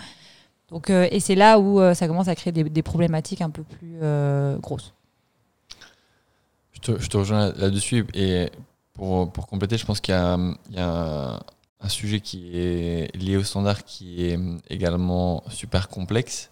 Donc, 0.69 0.89
euh, 0.89 1.07
et 1.11 1.19
c'est 1.19 1.35
là 1.35 1.59
où 1.59 1.79
euh, 1.79 1.93
ça 1.93 2.07
commence 2.07 2.27
à 2.27 2.35
créer 2.35 2.53
des, 2.53 2.81
problématiques 2.81 3.41
un 3.41 3.49
peu 3.49 3.63
plus 3.63 3.99
grosses. 4.61 4.93
Je 6.71 6.79
te, 6.79 6.99
je 6.99 7.07
te 7.07 7.17
rejoins 7.17 7.53
là-dessus. 7.53 8.07
Et 8.15 8.49
pour, 8.93 9.31
pour, 9.31 9.45
compléter, 9.45 9.77
je 9.77 9.85
pense 9.85 9.99
qu'il 9.99 10.15
y, 10.15 10.75
y 10.75 10.79
a, 10.79 11.39
un 11.83 11.89
sujet 11.89 12.19
qui 12.19 12.57
est 12.57 13.15
lié 13.15 13.37
au 13.37 13.43
standard 13.43 13.83
qui 13.83 14.25
est 14.25 14.39
également 14.69 15.43
super 15.49 15.89
complexe. 15.89 16.49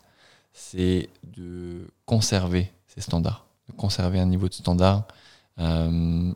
C'est 0.53 1.09
de 1.23 1.87
conserver 2.05 2.71
ces 2.89 3.01
standards, 3.01 3.45
de 3.69 3.73
conserver 3.73 4.19
un 4.19 4.25
niveau 4.25 4.49
de 4.49 4.53
standard 4.53 5.03
euh, 5.59 6.33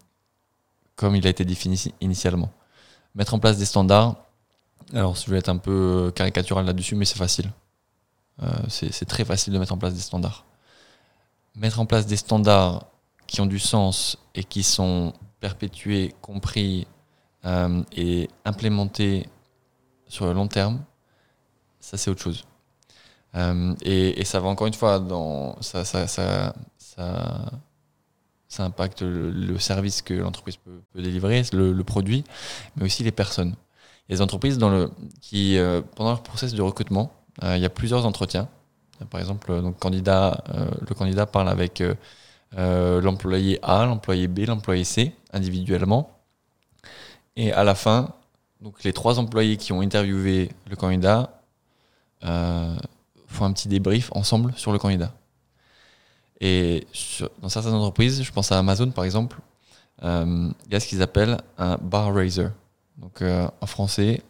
comme 0.95 1.15
il 1.15 1.25
a 1.25 1.29
été 1.29 1.43
défini 1.43 1.91
initialement. 2.01 2.51
Mettre 3.15 3.33
en 3.33 3.39
place 3.39 3.57
des 3.57 3.65
standards, 3.65 4.15
alors 4.93 5.15
je 5.15 5.29
vais 5.29 5.37
être 5.37 5.49
un 5.49 5.57
peu 5.57 6.11
caricatural 6.15 6.65
là-dessus, 6.65 6.95
mais 6.95 7.05
c'est 7.05 7.17
facile. 7.17 7.51
Euh, 8.41 8.51
c'est 8.69 9.05
très 9.05 9.25
facile 9.25 9.53
de 9.53 9.59
mettre 9.59 9.73
en 9.73 9.77
place 9.77 9.93
des 9.93 10.01
standards. 10.01 10.45
Mettre 11.55 11.79
en 11.79 11.85
place 11.85 12.05
des 12.05 12.17
standards 12.17 12.85
qui 13.27 13.41
ont 13.41 13.45
du 13.45 13.59
sens 13.59 14.17
et 14.35 14.43
qui 14.43 14.63
sont 14.63 15.13
perpétués, 15.39 16.13
compris 16.21 16.87
euh, 17.45 17.83
et 17.91 18.29
implémentés 18.45 19.27
sur 20.07 20.25
le 20.25 20.33
long 20.33 20.47
terme, 20.47 20.83
ça 21.79 21.97
c'est 21.97 22.09
autre 22.09 22.21
chose. 22.21 22.45
Euh, 23.35 23.73
et, 23.83 24.23
ça 24.25 24.39
va 24.39 24.47
encore 24.47 24.67
une 24.67 24.73
fois 24.73 24.99
dans 24.99 25.59
ça, 25.61 25.85
ça, 25.85 26.07
ça, 26.07 26.53
ça, 26.77 28.63
impacte 28.63 29.01
le, 29.01 29.57
service 29.57 30.01
que 30.01 30.13
l'entreprise 30.13 30.57
peut, 30.57 31.01
délivrer, 31.01 31.41
le, 31.53 31.81
produit, 31.83 32.23
mais 32.75 32.85
aussi 32.85 33.03
les 33.03 33.11
personnes. 33.11 33.55
Il 34.07 34.11
y 34.11 34.13
a 34.13 34.17
des 34.17 34.21
entreprises 34.21 34.57
dans 34.57 34.69
le, 34.69 34.91
qui, 35.21 35.57
euh, 35.57 35.81
pendant 35.95 36.11
leur 36.11 36.23
process 36.23 36.53
de 36.53 36.61
recrutement, 36.61 37.11
euh, 37.43 37.57
il 37.57 37.61
y 37.61 37.65
a 37.65 37.69
plusieurs 37.69 38.05
entretiens. 38.05 38.47
Par 39.09 39.19
exemple, 39.19 39.61
donc, 39.61 39.79
candidat, 39.79 40.43
le 40.87 40.95
candidat 40.95 41.25
parle 41.25 41.49
avec 41.49 41.83
l'employé 42.55 43.59
A, 43.61 43.85
l'employé 43.85 44.27
B, 44.27 44.41
l'employé 44.47 44.83
C, 44.85 45.13
individuellement. 45.33 46.09
Et 47.35 47.51
à 47.51 47.65
la 47.65 47.75
fin, 47.75 48.13
donc 48.61 48.83
les 48.83 48.93
trois 48.93 49.19
employés 49.19 49.57
qui 49.57 49.73
ont 49.73 49.81
interviewé 49.81 50.51
le 50.69 50.75
candidat 50.77 51.41
font 53.33 53.45
un 53.45 53.53
petit 53.53 53.67
débrief 53.67 54.09
ensemble 54.13 54.53
sur 54.55 54.71
le 54.71 54.79
candidat. 54.79 55.13
Et 56.39 56.87
dans 57.41 57.49
certaines 57.49 57.73
entreprises, 57.73 58.23
je 58.23 58.31
pense 58.31 58.51
à 58.51 58.59
Amazon 58.59 58.91
par 58.91 59.05
exemple, 59.05 59.39
euh, 60.03 60.49
il 60.65 60.73
y 60.73 60.75
a 60.75 60.79
ce 60.79 60.87
qu'ils 60.87 61.01
appellent 61.01 61.37
un 61.57 61.77
bar 61.77 62.13
raiser. 62.13 62.47
Donc 62.97 63.21
euh, 63.21 63.47
en 63.61 63.65
français, 63.65 64.21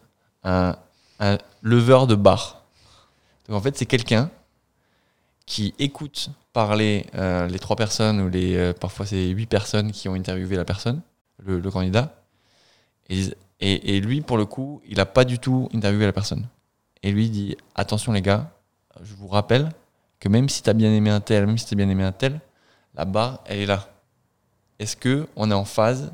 un, 0.44 0.76
un, 1.20 1.38
leveur 1.62 2.06
de 2.06 2.14
bar. 2.14 2.64
Donc 3.48 3.56
en 3.56 3.60
fait, 3.60 3.76
c'est 3.76 3.86
quelqu'un 3.86 4.30
qui 5.46 5.74
écoute 5.78 6.30
parler 6.52 7.06
euh, 7.14 7.48
les 7.48 7.58
trois 7.58 7.76
personnes 7.76 8.20
ou 8.20 8.28
les 8.28 8.72
parfois 8.74 9.04
c'est 9.04 9.28
huit 9.28 9.46
personnes 9.46 9.92
qui 9.92 10.08
ont 10.08 10.14
interviewé 10.14 10.56
la 10.56 10.64
personne, 10.64 11.02
le, 11.44 11.60
candidat. 11.70 12.14
Et, 13.10 13.34
et, 13.60 14.00
lui, 14.00 14.20
pour 14.20 14.38
le 14.38 14.46
coup, 14.46 14.80
il 14.86 14.96
n'a 14.96 15.06
pas 15.06 15.24
du 15.24 15.38
tout 15.38 15.68
interviewé 15.74 16.06
la 16.06 16.12
personne. 16.12 16.46
Et 17.02 17.12
lui 17.12 17.28
dit 17.28 17.56
attention 17.74 18.12
les 18.12 18.22
gars, 18.22 18.53
je 19.02 19.14
vous 19.14 19.28
rappelle 19.28 19.70
que 20.20 20.28
même 20.28 20.48
si 20.48 20.62
tu 20.62 20.70
as 20.70 20.72
bien 20.72 20.92
aimé 20.92 21.10
un 21.10 21.20
tel, 21.20 21.46
même 21.46 21.58
si 21.58 21.66
tu 21.66 21.74
as 21.74 21.76
bien 21.76 21.88
aimé 21.88 22.04
un 22.04 22.12
tel, 22.12 22.40
la 22.94 23.04
barre, 23.04 23.40
elle 23.46 23.58
est 23.60 23.66
là. 23.66 23.88
Est-ce 24.78 24.96
que 24.96 25.28
on 25.36 25.50
est 25.50 25.54
en 25.54 25.64
phase 25.64 26.12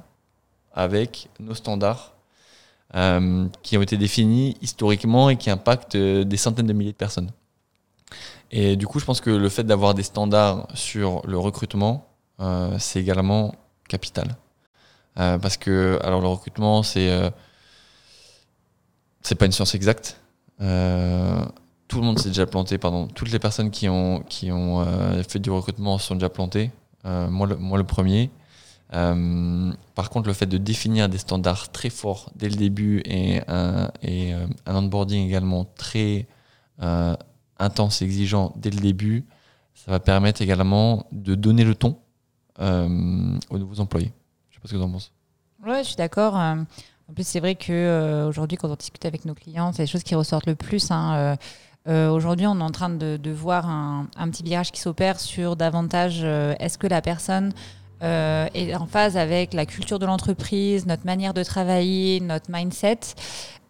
avec 0.73 1.29
nos 1.39 1.55
standards 1.55 2.15
euh, 2.95 3.47
qui 3.63 3.77
ont 3.77 3.83
été 3.83 3.97
définis 3.97 4.57
historiquement 4.61 5.31
et 5.31 5.37
qui 5.37 5.51
impactent 5.51 5.95
euh, 5.95 6.25
des 6.25 6.37
centaines 6.37 6.67
de 6.67 6.73
milliers 6.73 6.93
de 6.93 6.97
personnes? 6.97 7.31
Et 8.51 8.77
du 8.77 8.87
coup, 8.87 8.99
je 8.99 9.05
pense 9.05 9.21
que 9.21 9.31
le 9.31 9.49
fait 9.49 9.65
d'avoir 9.65 9.95
des 9.95 10.03
standards 10.03 10.67
sur 10.75 11.25
le 11.27 11.39
recrutement, 11.39 12.09
euh, 12.41 12.77
c'est 12.79 13.01
également 13.01 13.55
capital. 13.89 14.37
parce 15.15 15.57
que, 15.57 15.99
alors, 16.03 16.21
le 16.21 16.29
recrutement, 16.29 16.83
c'est 16.83 17.11
c'est 19.23 19.35
pas 19.35 19.47
une 19.47 19.53
science 19.53 19.75
exacte 19.75 20.17
tout 21.91 21.99
le 21.99 22.07
monde 22.07 22.21
s'est 22.21 22.29
déjà 22.29 22.47
planté, 22.47 22.79
pardon. 22.79 23.09
Toutes 23.09 23.33
les 23.33 23.41
personnes 23.41 23.73
qui 23.73 23.89
ont, 23.89 24.21
qui 24.21 24.53
ont 24.53 24.81
euh, 24.81 25.25
fait 25.25 25.41
du 25.41 25.51
recrutement 25.51 25.99
sont 25.99 26.15
déjà 26.15 26.29
plantées. 26.29 26.71
Euh, 27.05 27.29
moi, 27.29 27.49
le, 27.49 27.57
moi, 27.57 27.79
le 27.79 27.85
premier. 27.85 28.31
Euh, 28.95 29.73
par 29.97 30.09
contre, 30.09 30.29
le 30.29 30.33
fait 30.33 30.47
de 30.47 30.57
définir 30.57 31.09
des 31.09 31.19
standards 31.19 31.73
très 31.73 31.91
forts 31.91 32.31
dès 32.37 32.49
le 32.49 32.55
début 32.55 33.03
et 33.05 33.41
un, 33.49 33.91
un 34.67 34.75
onboarding 34.77 35.27
également 35.27 35.65
très 35.65 36.29
intense 37.59 38.03
et 38.03 38.05
exigeant 38.05 38.55
dès 38.57 38.71
le 38.71 38.81
début, 38.81 39.27
ça 39.75 39.91
va 39.91 39.99
permettre 39.99 40.43
également 40.43 41.07
de 41.11 41.35
donner 41.35 41.65
le 41.65 41.75
ton 41.75 41.99
aux 42.61 43.59
nouveaux 43.59 43.81
employés. 43.81 44.13
Je 44.51 44.57
sais 44.57 44.61
pas 44.61 44.69
ce 44.69 44.75
que 44.75 44.79
tu 44.79 44.83
en 44.83 44.91
penses. 44.91 45.13
Ouais, 45.67 45.83
je 45.83 45.89
suis 45.89 45.97
d'accord. 45.97 46.35
En 46.35 46.67
plus, 47.15 47.27
c'est 47.27 47.41
vrai 47.41 47.57
que 47.57 48.27
aujourd'hui, 48.29 48.57
quand 48.57 48.71
on 48.71 48.77
discute 48.77 49.05
avec 49.05 49.25
nos 49.25 49.35
clients, 49.35 49.73
c'est 49.73 49.83
les 49.83 49.89
choses 49.89 50.05
qui 50.05 50.15
ressortent 50.15 50.47
le 50.47 50.55
plus. 50.55 50.91
Hein, 50.91 51.37
euh, 51.89 52.11
aujourd'hui, 52.11 52.47
on 52.47 52.61
est 52.61 52.63
en 52.63 52.71
train 52.71 52.91
de, 52.91 53.31
voir 53.31 53.69
un, 53.69 54.07
petit 54.31 54.43
virage 54.43 54.71
qui 54.71 54.81
s'opère 54.81 55.19
sur 55.19 55.57
davantage 55.57 56.21
euh, 56.23 56.55
est-ce 56.61 56.77
que 56.79 56.87
la 56.87 57.01
personne 57.01 57.53
euh, 58.03 58.47
est 58.55 58.75
en 58.75 58.87
phase 58.87 59.17
avec 59.17 59.55
la 59.55 59.67
culture 59.67 59.99
de 59.99 60.07
l'entreprise, 60.07 60.87
notre 60.87 61.07
manière 61.07 61.35
de 61.35 61.43
travailler, 61.43 62.21
notre 62.21 62.51
mindset, 62.51 63.01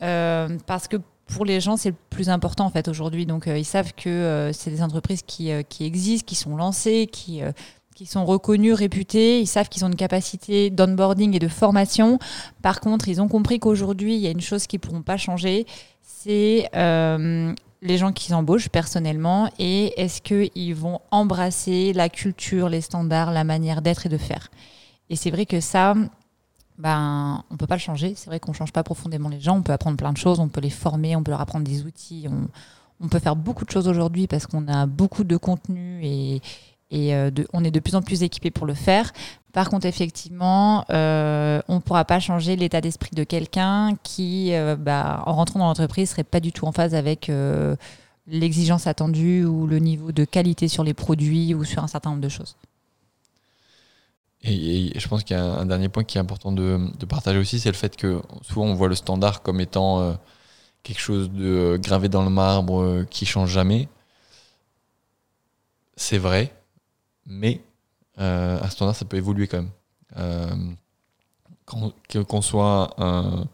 parce 0.01 0.89
que 0.89 0.97
pour 1.27 1.45
les 1.45 1.61
gens, 1.61 1.77
c'est 1.77 1.91
le 1.91 1.97
plus 2.11 2.29
important 2.29 2.65
en 2.65 2.71
fait 2.71 2.89
aujourd'hui. 2.89 3.27
Donc, 3.27 3.47
ils 3.47 3.65
savent 3.65 3.93
que 3.95 4.51
c'est 4.53 4.71
des 4.71 4.83
entreprises 4.83 5.23
qui, 5.23 5.51
existent, 5.51 6.27
qui 6.27 6.35
sont 6.35 6.57
lancées, 6.57 7.07
qui 7.07 7.43
sont 8.05 8.25
reconnus, 8.25 8.75
réputés, 8.75 9.41
ils 9.41 9.47
savent 9.47 9.69
qu'ils 9.69 9.85
ont 9.85 9.89
une 9.89 9.95
capacité 9.95 10.71
d'onboarding 10.71 11.37
et 11.37 11.39
de 11.39 11.49
formation. 11.49 12.19
Par 12.63 12.81
contre, 12.81 13.09
ils 13.09 13.21
ont 13.21 13.29
compris 13.29 13.61
qu'aujourd'hui, 13.61 14.17
il 14.17 14.21
y 14.21 14.27
a 14.27 14.31
une 14.31 14.41
chose 14.41 14.67
qu'ils 14.67 14.79
ne 14.79 14.89
pourront 14.89 15.03
pas 15.03 15.17
changer, 15.17 15.67
c'est 16.03 16.69
les 17.83 17.97
gens 17.97 18.13
qui 18.13 18.27
s'embauchent 18.27 18.69
personnellement 18.69 19.51
et 19.59 20.01
est-ce 20.01 20.21
qu'ils 20.21 20.75
vont 20.75 21.01
embrasser 21.11 21.93
la 21.93 22.09
culture, 22.09 22.69
les 22.69 22.81
standards, 22.81 23.33
la 23.33 23.45
manière 23.45 23.83
d'être 23.83 24.07
et 24.07 24.09
de 24.09 24.19
faire? 24.19 24.51
Et 25.09 25.17
c'est 25.17 25.31
vrai 25.31 25.47
que 25.47 25.61
ça, 25.61 25.95
ben, 26.79 27.43
on 27.51 27.57
peut 27.57 27.67
pas 27.67 27.77
le 27.77 27.81
changer. 27.81 28.15
C'est 28.17 28.27
vrai 28.27 28.41
qu'on 28.41 28.53
change 28.53 28.73
pas 28.73 28.83
profondément 28.83 29.29
les 29.29 29.41
gens. 29.41 29.57
On 29.57 29.63
peut 29.63 29.73
apprendre 29.73 29.97
plein 29.97 30.13
de 30.13 30.19
choses, 30.19 30.41
on 30.41 30.49
peut 30.49 30.61
les 30.61 30.71
former, 30.71 31.17
on 31.17 31.23
peut 31.23 31.31
leur 31.31 31.41
apprendre 31.41 31.65
des 31.65 31.85
outils. 31.85 32.27
On, 33.01 33.09
peut 33.09 33.19
faire 33.19 33.37
beaucoup 33.37 33.65
de 33.65 33.71
choses 33.71 33.89
aujourd'hui 33.89 34.27
parce 34.27 34.47
qu'on 34.47 34.69
a 34.69 34.87
beaucoup 34.87 35.25
de 35.25 35.37
contenu 35.39 36.05
et, 36.05 36.43
et 36.91 37.15
euh, 37.15 37.31
on 37.53 37.65
est 37.65 37.71
de 37.71 37.81
plus 37.81 37.95
en 37.95 38.03
plus 38.03 38.23
équipé 38.23 38.51
pour 38.51 38.67
le 38.67 38.75
faire. 38.75 39.13
Par 39.53 39.69
contre, 39.69 39.87
effectivement, 39.87 40.85
euh, 40.91 41.61
on 41.69 41.77
ne 41.77 41.81
pourra 41.81 42.05
pas 42.05 42.21
changer 42.21 42.55
l'état 42.57 42.81
d'esprit 42.81 43.15
de 43.15 43.25
quelqu'un 43.25 43.97
qui, 44.03 44.55
euh, 44.55 44.77
bah, 44.77 45.23
en 45.27 45.35
rentrant 45.35 45.59
dans 45.59 45.67
l'entreprise, 45.67 46.11
serait 46.11 46.25
pas 46.25 46.41
du 46.41 46.53
tout 46.53 46.67
en 46.67 46.73
phase 46.73 46.95
avec 46.95 47.31
l'exigence 48.27 48.87
attendue 48.87 49.45
ou 49.45 49.67
le 49.67 49.79
niveau 49.79 50.13
de 50.13 50.25
qualité 50.25 50.69
sur 50.69 50.85
les 50.85 50.95
produits 50.95 51.55
ou 51.55 51.65
sur 51.65 51.83
un 51.83 51.89
certain 51.89 52.11
nombre 52.11 52.23
de 52.23 52.29
choses. 52.29 52.57
Et, 54.43 54.93
je 54.99 55.09
pense 55.09 55.25
qu'il 55.25 55.37
y 55.37 55.41
a 55.41 55.45
un, 55.45 55.67
dernier 55.67 55.89
point 55.89 56.05
qui 56.05 56.17
est 56.17 56.21
important 56.21 56.53
de, 56.53 56.79
de 56.99 57.07
partager 57.07 57.39
aussi, 57.39 57.59
c'est 57.59 57.71
le 57.71 57.77
fait 57.77 57.97
que 57.97 58.23
souvent 58.43 58.67
on 58.67 58.75
voit 58.75 58.89
le 58.89 58.95
standard 58.95 59.43
comme 59.43 59.61
étant 59.61 60.17
quelque 60.83 61.01
chose 61.01 61.31
de 61.31 61.79
gravé 61.83 62.09
dans 62.09 62.23
le 62.23 62.31
marbre 62.31 63.05
qui 63.11 63.27
change 63.27 63.51
jamais. 63.51 63.89
C'est 65.97 66.19
vrai, 66.19 66.55
mais 67.27 67.61
euh, 68.21 68.59
un 68.63 68.69
standard, 68.69 68.95
ça 68.95 69.05
peut 69.05 69.17
évoluer 69.17 69.47
quand 69.47 69.59
même. 69.59 69.71
Euh, 70.17 70.75
qu'on 72.25 72.43
soit 72.43 72.95
un, 72.99 73.47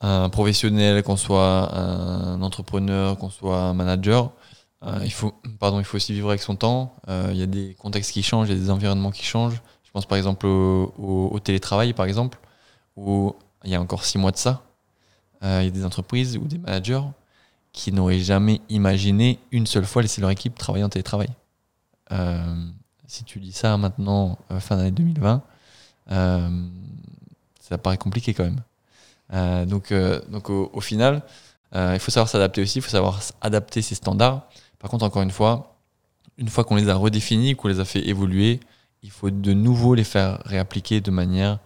un 0.00 0.28
professionnel, 0.30 1.02
qu'on 1.02 1.16
soit 1.16 1.74
un 1.76 2.40
entrepreneur, 2.42 3.18
qu'on 3.18 3.30
soit 3.30 3.60
un 3.60 3.74
manager, 3.74 4.30
euh, 4.84 5.00
il, 5.04 5.12
faut, 5.12 5.34
pardon, 5.58 5.80
il 5.80 5.84
faut 5.84 5.96
aussi 5.96 6.12
vivre 6.12 6.28
avec 6.28 6.40
son 6.40 6.54
temps. 6.54 6.94
Il 7.08 7.36
y 7.36 7.42
a 7.42 7.46
des 7.46 7.74
contextes 7.74 8.12
qui 8.12 8.22
changent, 8.22 8.48
il 8.48 8.54
y 8.54 8.58
a 8.58 8.60
des 8.60 8.70
environnements 8.70 9.10
qui 9.10 9.24
changent. 9.24 9.60
Je 9.84 9.90
pense 9.90 10.06
par 10.06 10.16
exemple 10.16 10.46
au, 10.46 11.38
télétravail, 11.42 11.92
par 11.92 12.06
exemple, 12.06 12.38
où 12.96 13.34
il 13.64 13.70
y 13.70 13.74
a 13.74 13.80
encore 13.80 14.04
six 14.04 14.18
mois 14.18 14.30
de 14.30 14.36
ça, 14.36 14.62
il 15.42 15.64
y 15.64 15.66
a 15.66 15.70
des 15.70 15.84
entreprises 15.84 16.36
ou 16.36 16.44
des 16.44 16.58
managers 16.58 17.02
qui 17.72 17.90
n'auraient 17.92 18.20
jamais 18.20 18.60
imaginé 18.68 19.38
une 19.50 19.66
seule 19.66 19.84
fois 19.84 20.02
laisser 20.02 20.20
leur 20.20 20.30
équipe 20.30 20.56
travailler 20.56 20.84
en 20.84 20.88
télétravail. 20.88 21.30
Si 23.08 23.24
tu 23.24 23.40
dis 23.40 23.50
ça 23.52 23.76
maintenant, 23.76 24.38
fin 24.60 24.76
d'année 24.76 24.92
2020, 24.92 25.42
ça 26.08 27.78
paraît 27.82 27.98
compliqué 27.98 28.34
quand 28.34 28.44
même. 28.44 29.66
donc, 29.66 29.92
donc 30.28 30.50
au, 30.50 30.80
final, 30.80 31.22
il 31.74 31.98
faut 31.98 32.12
savoir 32.12 32.28
s'adapter 32.28 32.62
aussi, 32.62 32.78
il 32.78 32.82
faut 32.82 32.90
savoir 32.90 33.20
adapter 33.40 33.82
ses 33.82 33.96
standards. 33.96 34.46
Par 34.78 34.90
contre, 34.90 35.04
encore 35.04 35.22
une 35.22 35.32
fois, 35.32 35.74
une 36.36 36.48
fois 36.48 36.64
qu'on 36.64 36.76
les 36.76 36.88
a 36.88 36.94
redéfinis, 36.94 37.56
qu'on 37.56 37.68
les 37.68 37.80
a 37.80 37.84
fait 37.84 38.06
évoluer, 38.06 38.60
il 39.02 39.10
faut 39.10 39.30
de 39.30 39.52
nouveau 39.52 39.94
les 39.94 40.04
faire 40.04 40.40
réappliquer 40.44 41.00
de 41.00 41.10
manière 41.10 41.58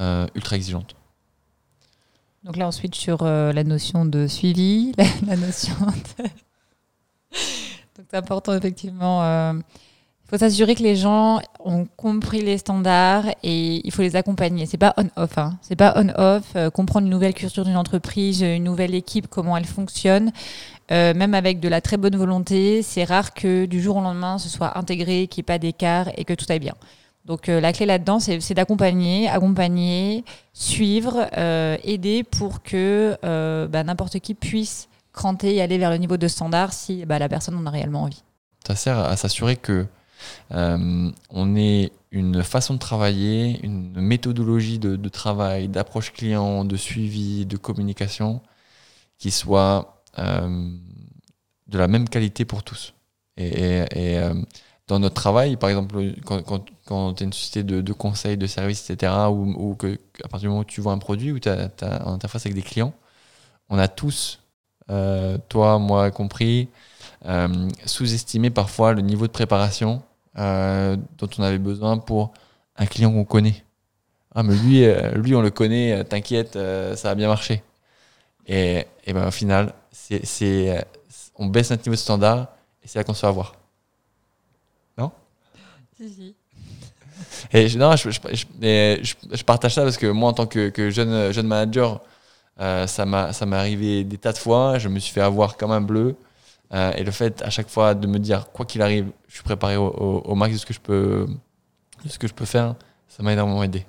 euh, 0.00 0.26
ultra 0.34 0.56
exigeante. 0.56 0.96
Donc 2.42 2.56
là, 2.56 2.66
on 2.68 2.72
switch 2.72 2.98
sur 2.98 3.22
euh, 3.22 3.52
la 3.52 3.64
notion 3.64 4.04
de 4.04 4.26
suivi, 4.26 4.92
la, 5.26 5.36
notion 5.36 5.74
de... 5.78 6.22
Donc 7.96 8.06
c'est 8.10 8.16
important, 8.16 8.54
effectivement. 8.54 9.22
Euh, 9.22 9.52
il 10.24 10.30
faut 10.30 10.38
s'assurer 10.38 10.74
que 10.74 10.82
les 10.82 10.96
gens 10.96 11.40
ont 11.64 11.86
compris 11.96 12.40
les 12.40 12.58
standards 12.58 13.26
et 13.42 13.86
il 13.86 13.92
faut 13.92 14.02
les 14.02 14.16
accompagner. 14.16 14.66
C'est 14.66 14.78
pas 14.78 14.94
on-off. 14.96 15.38
Hein. 15.38 15.58
C'est 15.60 15.76
pas 15.76 15.94
on-off. 15.96 16.56
comprendre 16.72 17.06
une 17.06 17.12
nouvelle 17.12 17.34
culture 17.34 17.64
d'une 17.64 17.76
entreprise, 17.76 18.40
une 18.40 18.64
nouvelle 18.64 18.94
équipe, 18.94 19.28
comment 19.28 19.56
elle 19.56 19.66
fonctionne. 19.66 20.32
Euh, 20.90 21.14
même 21.14 21.34
avec 21.34 21.60
de 21.60 21.68
la 21.68 21.80
très 21.80 21.96
bonne 21.96 22.16
volonté, 22.16 22.82
c'est 22.82 23.04
rare 23.04 23.32
que 23.32 23.64
du 23.64 23.80
jour 23.80 23.96
au 23.96 24.02
lendemain, 24.02 24.38
ce 24.38 24.48
soit 24.48 24.76
intégré, 24.78 25.28
qu'il 25.28 25.40
n'y 25.40 25.44
ait 25.44 25.54
pas 25.54 25.58
d'écart 25.58 26.08
et 26.16 26.24
que 26.24 26.34
tout 26.34 26.44
aille 26.48 26.58
bien. 26.58 26.74
Donc 27.24 27.48
euh, 27.48 27.58
la 27.58 27.72
clé 27.72 27.86
là-dedans, 27.86 28.20
c'est 28.20 28.52
d'accompagner, 28.52 29.28
accompagner, 29.28 30.24
suivre, 30.52 31.26
euh, 31.38 31.78
aider 31.84 32.22
pour 32.22 32.62
que 32.62 33.16
bah, 33.66 33.82
n'importe 33.82 34.18
qui 34.18 34.34
puisse 34.34 34.88
cranter 35.12 35.54
et 35.54 35.62
aller 35.62 35.78
vers 35.78 35.90
le 35.90 35.96
niveau 35.96 36.16
de 36.16 36.28
standard 36.28 36.72
si 36.72 37.06
bah, 37.06 37.18
la 37.18 37.28
personne 37.28 37.56
en 37.56 37.64
a 37.64 37.70
réellement 37.70 38.02
envie. 38.02 38.22
Ça 38.66 38.76
sert 38.76 38.98
à 38.98 39.16
s'assurer 39.16 39.56
que 39.56 39.86
on 40.50 41.56
ait 41.56 41.92
une 42.14 42.44
façon 42.44 42.74
de 42.74 42.78
travailler, 42.78 43.60
une 43.64 44.00
méthodologie 44.00 44.78
de, 44.78 45.08
travail, 45.08 45.68
d'approche 45.68 46.12
client, 46.12 46.64
de 46.64 46.76
suivi, 46.76 47.44
de 47.44 47.56
communication 47.56 48.40
qui 49.18 49.32
soit 49.32 50.02
euh, 50.18 50.70
de 51.66 51.78
la 51.78 51.88
même 51.88 52.08
qualité 52.08 52.44
pour 52.44 52.62
tous. 52.62 52.94
Et, 53.36 53.84
euh, 53.96 54.34
dans 54.86 55.00
notre 55.00 55.14
travail, 55.14 55.56
par 55.56 55.70
exemple, 55.70 56.14
quand, 56.24 57.14
tu 57.14 57.24
es 57.24 57.26
une 57.26 57.32
société 57.32 57.64
de, 57.64 57.80
de 57.80 57.92
conseil, 57.92 58.36
de 58.36 58.46
services, 58.46 58.88
etc., 58.90 59.12
ou, 59.30 59.74
que, 59.74 59.98
à 60.22 60.28
partir 60.28 60.40
du 60.40 60.48
moment 60.48 60.60
où 60.60 60.64
tu 60.64 60.80
vois 60.80 60.92
un 60.92 60.98
produit, 60.98 61.32
ou 61.32 61.40
tu 61.40 61.48
as, 61.48 61.70
as 61.80 62.06
en 62.06 62.12
interface 62.12 62.46
avec 62.46 62.54
des 62.54 62.62
clients, 62.62 62.94
on 63.70 63.78
a 63.78 63.88
tous, 63.88 64.40
euh, 64.90 65.36
toi, 65.48 65.80
moi 65.80 66.10
compris, 66.12 66.68
sous-estimé 67.86 68.50
parfois 68.50 68.92
le 68.92 69.00
niveau 69.00 69.26
de 69.26 69.32
préparation 69.32 70.02
dont 70.36 71.28
on 71.38 71.42
avait 71.42 71.58
besoin 71.58 71.98
pour 71.98 72.32
un 72.76 72.86
client 72.86 73.12
qu'on 73.12 73.24
connaît. 73.24 73.64
Ah, 74.34 74.42
mais 74.42 74.54
lui, 74.56 74.84
lui 75.14 75.34
on 75.34 75.42
le 75.42 75.50
connaît, 75.50 76.04
t'inquiète, 76.04 76.54
ça 76.54 77.08
va 77.08 77.14
bien 77.14 77.28
marcher. 77.28 77.62
Et, 78.46 78.86
et 79.04 79.12
ben, 79.12 79.28
au 79.28 79.30
final, 79.30 79.72
c'est, 79.92 80.84
on 81.36 81.46
baisse 81.46 81.70
notre 81.70 81.82
niveau 81.82 81.94
de 81.94 82.00
standard 82.00 82.48
et 82.82 82.88
c'est 82.88 82.98
là 82.98 83.04
qu'on 83.04 83.14
se 83.14 83.20
fait 83.20 83.26
avoir. 83.26 83.54
Non? 84.98 85.10
Si, 85.96 86.08
si. 86.10 86.34
Et 87.52 87.68
je, 87.68 87.78
non, 87.78 87.94
je, 87.96 88.10
je, 88.10 89.42
partage 89.44 89.74
ça 89.74 89.82
parce 89.82 89.96
que 89.96 90.06
moi, 90.06 90.30
en 90.30 90.32
tant 90.32 90.46
que, 90.46 90.68
que 90.68 90.90
jeune, 90.90 91.32
jeune 91.32 91.46
manager, 91.46 92.00
euh, 92.60 92.86
ça, 92.86 93.04
m'a, 93.06 93.32
ça 93.32 93.46
m'est 93.46 93.56
arrivé 93.56 94.04
des 94.04 94.18
tas 94.18 94.32
de 94.32 94.38
fois. 94.38 94.78
Je 94.78 94.88
me 94.88 94.98
suis 94.98 95.12
fait 95.12 95.20
avoir 95.20 95.56
comme 95.56 95.70
un 95.70 95.80
bleu. 95.80 96.16
Euh, 96.74 96.92
et 96.96 97.04
le 97.04 97.10
fait 97.12 97.40
à 97.42 97.50
chaque 97.50 97.68
fois 97.68 97.94
de 97.94 98.06
me 98.08 98.18
dire, 98.18 98.50
quoi 98.52 98.66
qu'il 98.66 98.82
arrive, 98.82 99.06
je 99.28 99.34
suis 99.34 99.44
préparé 99.44 99.76
au, 99.76 100.34
max 100.34 100.54
de 100.54 100.58
ce 100.58 100.66
que 100.66 100.74
je 100.74 100.80
peux, 100.80 101.26
de 102.04 102.08
ce 102.08 102.18
que 102.18 102.26
je 102.26 102.34
peux 102.34 102.44
faire, 102.44 102.74
ça 103.06 103.22
m'a 103.22 103.32
énormément 103.32 103.62
aidé. 103.62 103.86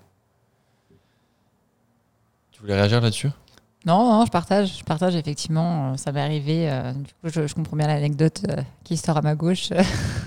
Tu 2.51 2.61
voulais 2.61 2.75
réagir 2.75 3.01
là-dessus? 3.01 3.31
Non, 3.85 4.09
non, 4.09 4.25
je 4.25 4.31
partage, 4.31 4.79
je 4.79 4.83
partage 4.83 5.15
effectivement. 5.15 5.93
Euh, 5.93 5.97
ça 5.97 6.11
m'est 6.11 6.21
arrivé. 6.21 6.69
Euh, 6.69 6.93
du 6.93 7.11
coup, 7.13 7.29
je, 7.29 7.53
comprends 7.53 7.77
bien 7.77 7.87
l'anecdote 7.87 8.41
qui 8.83 8.97
sort 8.97 9.17
à 9.17 9.21
ma 9.21 9.35
gauche. 9.35 9.69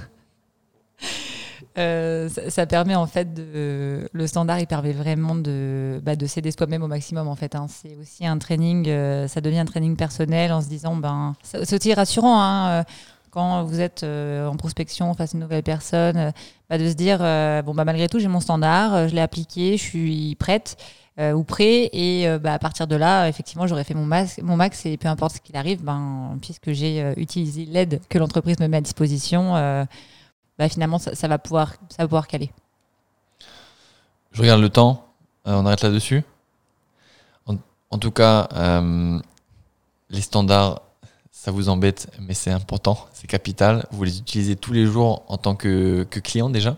ça, 1.78 2.66
permet 2.66 2.94
en 2.94 3.06
fait 3.06 3.32
de, 3.34 4.08
le 4.12 4.26
standard, 4.26 4.60
il 4.60 4.66
permet 4.66 4.92
vraiment 4.92 5.34
de, 5.34 6.00
bah, 6.02 6.16
de 6.16 6.26
s'aider 6.26 6.50
soi-même 6.50 6.82
au 6.82 6.88
maximum 6.88 7.28
en 7.28 7.36
fait. 7.36 7.54
Hein. 7.54 7.66
C'est 7.68 7.96
aussi 7.96 8.26
un 8.26 8.38
training, 8.38 8.86
ça 9.28 9.40
devient 9.40 9.58
un 9.58 9.64
training 9.64 9.96
personnel 9.96 10.52
en 10.52 10.60
se 10.60 10.68
disant, 10.68 10.96
ben, 10.96 11.34
c'est 11.42 11.74
aussi 11.74 11.94
rassurant. 11.94 12.40
Hein, 12.40 12.84
quand 13.30 13.62
vous 13.64 13.80
êtes 13.80 14.04
en 14.04 14.56
prospection 14.56 15.12
face 15.14 15.34
à 15.34 15.36
une 15.36 15.42
nouvelle 15.42 15.62
personne, 15.62 16.32
bah, 16.68 16.78
de 16.78 16.88
se 16.88 16.94
dire 16.94 17.18
bon 17.64 17.74
bah 17.74 17.84
malgré 17.84 18.08
tout 18.08 18.18
j'ai 18.18 18.28
mon 18.28 18.40
standard, 18.40 19.08
je 19.08 19.14
l'ai 19.14 19.20
appliqué, 19.20 19.76
je 19.76 19.82
suis 19.82 20.34
prête. 20.36 20.76
Euh, 21.18 21.32
ou 21.32 21.42
prêt. 21.42 21.90
Et 21.92 22.28
euh, 22.28 22.38
bah, 22.38 22.54
à 22.54 22.58
partir 22.60 22.86
de 22.86 22.94
là, 22.94 23.28
effectivement, 23.28 23.66
j'aurais 23.66 23.82
fait 23.82 23.94
mon 23.94 24.04
max, 24.04 24.38
mon 24.40 24.54
max 24.54 24.86
et 24.86 24.96
peu 24.96 25.08
importe 25.08 25.36
ce 25.36 25.40
qu'il 25.40 25.56
arrive, 25.56 25.82
ben, 25.82 26.38
puisque 26.40 26.70
j'ai 26.70 27.02
euh, 27.02 27.12
utilisé 27.16 27.64
l'aide 27.64 28.00
que 28.08 28.18
l'entreprise 28.18 28.60
me 28.60 28.68
met 28.68 28.76
à 28.76 28.80
disposition, 28.80 29.54
bah, 30.58 30.68
finalement, 30.68 30.98
ça, 30.98 31.28
va 31.28 31.38
pouvoir, 31.38 31.74
ça 31.88 32.02
va 32.02 32.08
pouvoir 32.08 32.26
caler. 32.26 32.50
Je 34.32 34.42
regarde 34.42 34.60
le 34.60 34.68
temps. 34.68 35.04
on 35.44 35.64
arrête 35.66 35.82
là-dessus. 35.82 36.22
En, 37.90 37.96
tout 37.96 38.10
cas, 38.10 38.48
les 40.10 40.20
standards, 40.20 40.82
ça 41.30 41.50
vous 41.50 41.70
embête, 41.70 42.10
mais 42.20 42.34
c'est 42.34 42.50
important, 42.50 42.98
c'est 43.14 43.26
capital. 43.26 43.86
Vous 43.90 44.04
les 44.04 44.18
utilisez 44.18 44.56
tous 44.56 44.74
les 44.74 44.84
jours 44.84 45.24
en 45.28 45.38
tant 45.38 45.54
que, 45.54 46.06
que 46.10 46.20
client 46.20 46.50
déjà. 46.50 46.76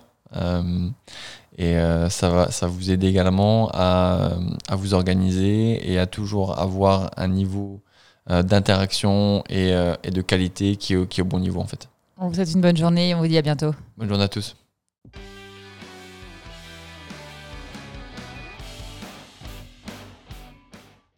Et 1.61 1.77
euh, 1.77 2.09
ça 2.09 2.31
va, 2.31 2.51
ça 2.51 2.66
vous 2.66 2.90
aider 2.90 3.07
également 3.07 3.71
à, 3.75 4.31
à, 4.69 4.77
vous 4.77 4.95
organiser 4.95 5.93
et 5.93 5.99
à 5.99 6.07
toujours 6.07 6.59
avoir 6.59 7.11
un 7.19 7.29
niveau 7.29 7.83
euh, 8.31 8.43
d'interaction 8.43 9.45
et, 9.51 9.75
euh, 9.75 9.95
et, 10.03 10.11
de 10.11 10.23
qualité 10.23 10.77
qui 10.77 10.95
est, 10.95 11.07
qui 11.07 11.21
est 11.21 11.23
au 11.23 11.27
bon 11.27 11.38
niveau 11.38 11.61
en 11.61 11.66
fait. 11.66 11.90
On 12.23 12.29
vous 12.29 12.35
souhaite 12.35 12.53
une 12.53 12.61
bonne 12.61 12.77
journée 12.77 13.09
et 13.09 13.15
on 13.15 13.21
vous 13.21 13.29
dit 13.29 13.39
à 13.39 13.43
bientôt. 13.43 13.71
Bonne 13.97 14.09
journée 14.09 14.25
à 14.25 14.29
tous. 14.29 14.55